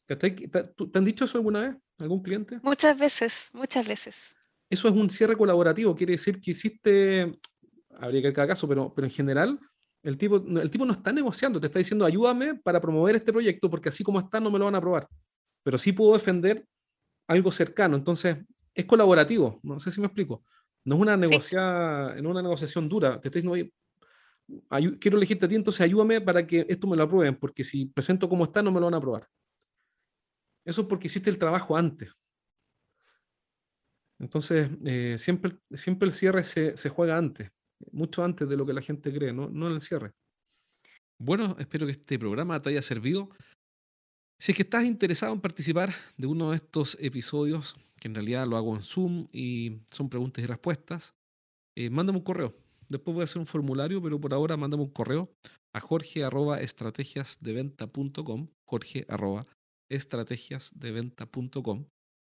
¿Te 0.06 0.98
han 0.98 1.06
dicho 1.06 1.24
eso 1.24 1.38
alguna 1.38 1.62
vez? 1.62 1.78
¿Algún 2.00 2.22
cliente? 2.22 2.60
Muchas 2.62 3.00
veces, 3.00 3.52
muchas 3.54 3.88
veces. 3.88 4.36
Eso 4.70 4.90
es 4.90 4.94
un 4.94 5.10
cierre 5.10 5.38
colaborativo, 5.38 5.96
quiere 5.96 6.12
decir 6.12 6.42
que 6.42 6.52
hiciste, 6.52 7.40
habría 8.02 8.20
que 8.20 8.28
ver 8.28 8.34
cada 8.34 8.50
caso, 8.50 8.68
pero, 8.68 8.94
pero 8.94 9.08
en 9.08 9.14
general 9.14 9.58
el 10.04 10.18
tipo, 10.18 10.36
el 10.46 10.70
tipo 10.70 10.86
no 10.86 10.92
está 10.92 11.14
negociando, 11.14 11.58
te 11.62 11.68
está 11.68 11.80
diciendo 11.80 12.04
ayúdame 12.04 12.56
para 12.56 12.82
promover 12.82 13.16
este 13.16 13.32
proyecto 13.32 13.70
porque 13.70 13.88
así 13.88 14.04
como 14.04 14.20
está 14.20 14.42
no 14.42 14.52
me 14.52 14.60
lo 14.60 14.66
van 14.66 14.76
a 14.76 14.80
aprobar. 14.80 15.08
Pero 15.64 15.78
sí 15.78 15.94
puedo 15.94 16.12
defender 16.12 16.66
algo 17.28 17.52
cercano, 17.52 17.96
entonces 17.96 18.38
es 18.74 18.86
colaborativo, 18.86 19.60
no 19.64 19.80
sé 19.80 19.92
si 19.92 20.00
me 20.00 20.08
explico. 20.08 20.44
No 20.86 20.96
es 20.96 21.02
una, 21.02 21.18
negocia, 21.18 22.16
una 22.18 22.42
negociación 22.42 22.88
dura, 22.88 23.20
te 23.20 23.28
está 23.28 23.40
diciendo, 23.40 23.54
oye, 23.54 23.74
quiero 25.00 25.18
elegirte 25.18 25.46
a 25.46 25.50
ti, 25.50 25.56
entonces 25.56 25.82
ayúdame 25.82 26.22
para 26.22 26.48
que 26.48 26.66
esto 26.70 26.88
me 26.88 26.96
lo 26.96 27.04
aprueben, 27.04 27.36
porque 27.36 27.64
si 27.64 27.88
presento 27.88 28.30
como 28.30 28.46
está, 28.46 28.62
no 28.62 28.72
me 28.72 28.80
lo 28.80 28.86
van 28.86 28.94
a 28.94 28.98
aprobar. 28.98 29.28
Eso 30.64 30.82
es 30.82 30.88
porque 30.88 31.08
hiciste 31.08 31.30
el 31.30 31.38
trabajo 31.38 31.76
antes. 31.76 32.12
Entonces, 34.20 34.70
eh, 34.86 35.18
siempre, 35.20 35.58
siempre 35.72 36.08
el 36.08 36.14
cierre 36.14 36.44
se, 36.44 36.76
se, 36.76 36.90
juega 36.90 37.18
antes, 37.18 37.52
mucho 37.92 38.24
antes 38.24 38.48
de 38.48 38.58
lo 38.58 38.66
que 38.66 38.74
la 38.74 38.82
gente 38.82 39.14
cree, 39.14 39.34
no, 39.34 39.50
no 39.50 39.68
en 39.68 39.74
el 39.74 39.82
cierre. 39.82 40.14
Bueno, 41.20 41.56
espero 41.60 41.86
que 41.86 41.94
este 41.94 42.18
programa 42.20 42.60
te 42.60 42.70
haya 42.70 42.82
servido. 42.82 43.30
Si 44.40 44.52
es 44.52 44.56
que 44.56 44.64
estás 44.64 44.86
interesado 44.86 45.34
en 45.34 45.42
participar 45.42 45.94
de 46.18 46.28
uno 46.28 46.52
de 46.52 46.58
estos 46.58 46.98
episodios, 47.00 47.76
que 48.00 48.08
en 48.08 48.16
realidad 48.16 48.48
lo 48.48 48.58
hago 48.58 48.76
en 48.76 48.84
Zoom 48.84 49.28
y 49.32 49.80
son 49.92 50.10
preguntas 50.10 50.44
y 50.44 50.48
respuestas, 50.48 51.16
eh, 51.76 51.90
mándame 51.90 52.20
un 52.20 52.24
correo 52.24 52.56
Después 52.90 53.16
voy 53.16 53.22
a 53.22 53.26
hacer 53.26 53.40
un 53.40 53.46
formulario, 53.46 54.02
pero 54.02 54.20
por 54.20 54.34
ahora 54.34 54.56
mandame 54.56 54.84
un 54.84 54.90
correo 54.90 55.30
a 55.74 55.80
jorge 55.80 56.24
arroba 56.24 56.60
arroba 59.10 59.46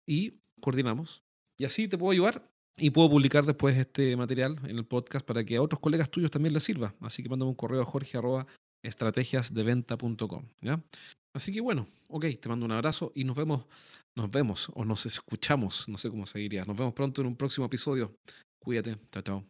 y 0.06 0.40
coordinamos. 0.60 1.24
Y 1.58 1.66
así 1.66 1.88
te 1.88 1.98
puedo 1.98 2.12
ayudar 2.12 2.52
Y 2.78 2.90
puedo 2.90 3.10
publicar 3.10 3.46
después 3.46 3.78
este 3.78 4.16
material 4.18 4.60
en 4.64 4.78
el 4.78 4.86
podcast 4.86 5.26
para 5.26 5.44
que 5.44 5.58
a 5.58 5.62
otros 5.62 5.80
colegas 5.80 6.10
tuyos 6.10 6.32
también 6.32 6.54
les 6.54 6.64
sirva. 6.64 6.96
Así 7.02 7.24
que 7.24 7.30
mándame 7.30 7.50
un 7.50 7.56
correo 7.56 7.82
a 7.82 7.86
jorge 7.86 8.18
estrategiasdeventa.com. 8.84 10.48
Así 11.34 11.54
que 11.54 11.62
bueno, 11.62 11.88
ok, 12.08 12.26
te 12.40 12.50
mando 12.50 12.66
un 12.66 12.72
abrazo 12.72 13.12
y 13.16 13.24
nos 13.24 13.38
vemos, 13.38 13.66
nos 14.16 14.30
vemos 14.30 14.70
o 14.74 14.84
nos 14.86 15.06
escuchamos, 15.06 15.88
no 15.88 15.98
sé 15.98 16.10
cómo 16.10 16.26
se 16.26 16.40
diría. 16.40 16.64
Nos 16.66 16.76
vemos 16.76 16.94
pronto 16.94 17.22
en 17.22 17.28
un 17.28 17.36
próximo 17.36 17.66
episodio. 17.66 18.16
Cuídate, 18.60 18.98
chao, 19.12 19.24
chao. 19.24 19.46